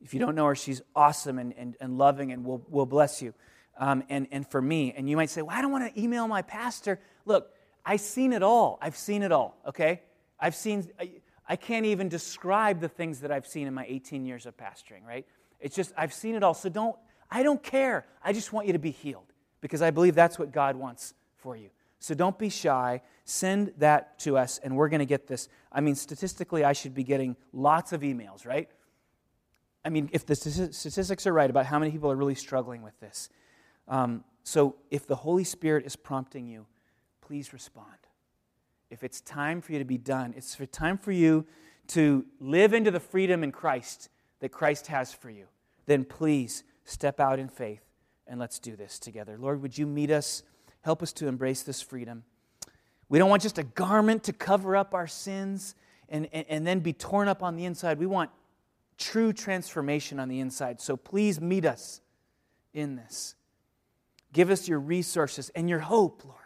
If 0.00 0.12
you 0.12 0.20
don't 0.20 0.34
know 0.34 0.46
her, 0.46 0.54
she's 0.54 0.82
awesome 0.94 1.38
and, 1.38 1.54
and, 1.56 1.76
and 1.80 1.98
loving, 1.98 2.32
and 2.32 2.44
will 2.44 2.64
will 2.68 2.86
bless 2.86 3.22
you. 3.22 3.34
Um, 3.78 4.04
and, 4.08 4.26
and 4.30 4.46
for 4.46 4.62
me, 4.62 4.94
and 4.96 5.08
you 5.08 5.16
might 5.16 5.30
say, 5.30 5.42
Well, 5.42 5.56
I 5.56 5.62
don't 5.62 5.72
want 5.72 5.94
to 5.94 6.00
email 6.00 6.26
my 6.28 6.42
pastor. 6.42 6.98
Look, 7.24 7.50
I've 7.84 8.00
seen 8.00 8.32
it 8.32 8.42
all. 8.42 8.78
I've 8.82 8.96
seen 8.96 9.22
it 9.22 9.32
all, 9.32 9.56
okay? 9.66 10.02
I've 10.40 10.54
seen, 10.54 10.90
I, 10.98 11.10
I 11.48 11.56
can't 11.56 11.86
even 11.86 12.08
describe 12.08 12.80
the 12.80 12.88
things 12.88 13.20
that 13.20 13.30
I've 13.30 13.46
seen 13.46 13.68
in 13.68 13.74
my 13.74 13.86
18 13.88 14.26
years 14.26 14.44
of 14.44 14.56
pastoring, 14.56 15.06
right? 15.06 15.24
It's 15.60 15.76
just, 15.76 15.92
I've 15.96 16.12
seen 16.12 16.34
it 16.34 16.42
all. 16.42 16.54
So 16.54 16.68
don't, 16.68 16.96
I 17.30 17.42
don't 17.42 17.62
care. 17.62 18.06
I 18.22 18.32
just 18.32 18.52
want 18.52 18.66
you 18.66 18.72
to 18.72 18.78
be 18.78 18.90
healed 18.90 19.32
because 19.60 19.82
I 19.82 19.90
believe 19.90 20.14
that's 20.14 20.38
what 20.38 20.52
God 20.52 20.76
wants 20.76 21.14
for 21.38 21.56
you. 21.56 21.70
So 22.06 22.14
don't 22.14 22.38
be 22.38 22.50
shy. 22.50 23.02
Send 23.24 23.72
that 23.78 24.20
to 24.20 24.38
us, 24.38 24.60
and 24.62 24.76
we're 24.76 24.88
going 24.88 25.00
to 25.00 25.06
get 25.06 25.26
this. 25.26 25.48
I 25.72 25.80
mean, 25.80 25.96
statistically, 25.96 26.62
I 26.62 26.72
should 26.72 26.94
be 26.94 27.02
getting 27.02 27.34
lots 27.52 27.92
of 27.92 28.02
emails, 28.02 28.46
right? 28.46 28.68
I 29.84 29.88
mean, 29.88 30.08
if 30.12 30.24
the 30.24 30.36
statistics 30.36 31.26
are 31.26 31.32
right 31.32 31.50
about 31.50 31.66
how 31.66 31.80
many 31.80 31.90
people 31.90 32.08
are 32.12 32.14
really 32.14 32.36
struggling 32.36 32.82
with 32.82 32.96
this. 33.00 33.28
Um, 33.88 34.22
so 34.44 34.76
if 34.88 35.08
the 35.08 35.16
Holy 35.16 35.42
Spirit 35.42 35.84
is 35.84 35.96
prompting 35.96 36.46
you, 36.46 36.66
please 37.22 37.52
respond. 37.52 37.98
If 38.88 39.02
it's 39.02 39.20
time 39.20 39.60
for 39.60 39.72
you 39.72 39.80
to 39.80 39.84
be 39.84 39.98
done, 39.98 40.32
it's 40.36 40.56
time 40.70 40.98
for 40.98 41.10
you 41.10 41.44
to 41.88 42.24
live 42.38 42.72
into 42.72 42.92
the 42.92 43.00
freedom 43.00 43.42
in 43.42 43.50
Christ 43.50 44.10
that 44.38 44.50
Christ 44.50 44.86
has 44.86 45.12
for 45.12 45.28
you, 45.28 45.46
then 45.86 46.04
please 46.04 46.62
step 46.84 47.18
out 47.18 47.40
in 47.40 47.48
faith 47.48 47.82
and 48.28 48.38
let's 48.38 48.60
do 48.60 48.76
this 48.76 49.00
together. 49.00 49.36
Lord, 49.40 49.60
would 49.60 49.76
you 49.76 49.88
meet 49.88 50.12
us? 50.12 50.44
Help 50.86 51.02
us 51.02 51.12
to 51.14 51.26
embrace 51.26 51.64
this 51.64 51.82
freedom. 51.82 52.22
We 53.08 53.18
don't 53.18 53.28
want 53.28 53.42
just 53.42 53.58
a 53.58 53.64
garment 53.64 54.22
to 54.22 54.32
cover 54.32 54.76
up 54.76 54.94
our 54.94 55.08
sins 55.08 55.74
and, 56.08 56.28
and, 56.32 56.46
and 56.48 56.64
then 56.64 56.78
be 56.78 56.92
torn 56.92 57.26
up 57.26 57.42
on 57.42 57.56
the 57.56 57.64
inside. 57.64 57.98
We 57.98 58.06
want 58.06 58.30
true 58.96 59.32
transformation 59.32 60.20
on 60.20 60.28
the 60.28 60.38
inside. 60.38 60.80
So 60.80 60.96
please 60.96 61.40
meet 61.40 61.64
us 61.64 62.02
in 62.72 62.94
this. 62.94 63.34
Give 64.32 64.48
us 64.48 64.68
your 64.68 64.78
resources 64.78 65.50
and 65.56 65.68
your 65.68 65.80
hope, 65.80 66.24
Lord. 66.24 66.38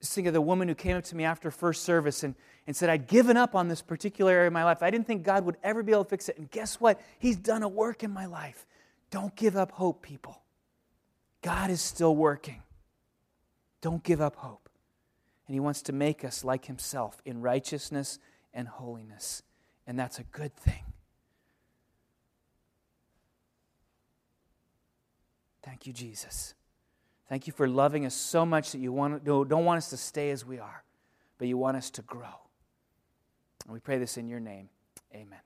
Just 0.00 0.14
think 0.14 0.28
of 0.28 0.32
the 0.32 0.40
woman 0.40 0.68
who 0.68 0.76
came 0.76 0.96
up 0.96 1.02
to 1.02 1.16
me 1.16 1.24
after 1.24 1.50
first 1.50 1.82
service 1.82 2.22
and, 2.22 2.36
and 2.68 2.76
said, 2.76 2.88
I'd 2.88 3.08
given 3.08 3.36
up 3.36 3.56
on 3.56 3.66
this 3.66 3.82
particular 3.82 4.30
area 4.30 4.46
of 4.46 4.52
my 4.52 4.62
life. 4.62 4.80
I 4.80 4.92
didn't 4.92 5.08
think 5.08 5.24
God 5.24 5.44
would 5.44 5.56
ever 5.64 5.82
be 5.82 5.90
able 5.90 6.04
to 6.04 6.10
fix 6.10 6.28
it. 6.28 6.38
And 6.38 6.48
guess 6.52 6.80
what? 6.80 7.00
He's 7.18 7.34
done 7.34 7.64
a 7.64 7.68
work 7.68 8.04
in 8.04 8.12
my 8.12 8.26
life. 8.26 8.64
Don't 9.10 9.34
give 9.34 9.56
up 9.56 9.72
hope, 9.72 10.00
people. 10.00 10.43
God 11.44 11.68
is 11.68 11.82
still 11.82 12.16
working. 12.16 12.62
Don't 13.82 14.02
give 14.02 14.22
up 14.22 14.36
hope. 14.36 14.70
And 15.46 15.52
He 15.52 15.60
wants 15.60 15.82
to 15.82 15.92
make 15.92 16.24
us 16.24 16.42
like 16.42 16.64
Himself 16.64 17.20
in 17.26 17.42
righteousness 17.42 18.18
and 18.54 18.66
holiness. 18.66 19.42
And 19.86 19.98
that's 19.98 20.18
a 20.18 20.22
good 20.22 20.56
thing. 20.56 20.82
Thank 25.62 25.86
you, 25.86 25.92
Jesus. 25.92 26.54
Thank 27.28 27.46
you 27.46 27.52
for 27.52 27.68
loving 27.68 28.06
us 28.06 28.14
so 28.14 28.46
much 28.46 28.72
that 28.72 28.78
you 28.78 28.90
want, 28.90 29.22
don't 29.24 29.48
want 29.50 29.76
us 29.76 29.90
to 29.90 29.98
stay 29.98 30.30
as 30.30 30.46
we 30.46 30.58
are, 30.58 30.82
but 31.36 31.46
you 31.46 31.58
want 31.58 31.76
us 31.76 31.90
to 31.90 32.02
grow. 32.02 32.40
And 33.64 33.74
we 33.74 33.80
pray 33.80 33.98
this 33.98 34.16
in 34.16 34.28
your 34.28 34.40
name. 34.40 34.70
Amen. 35.14 35.40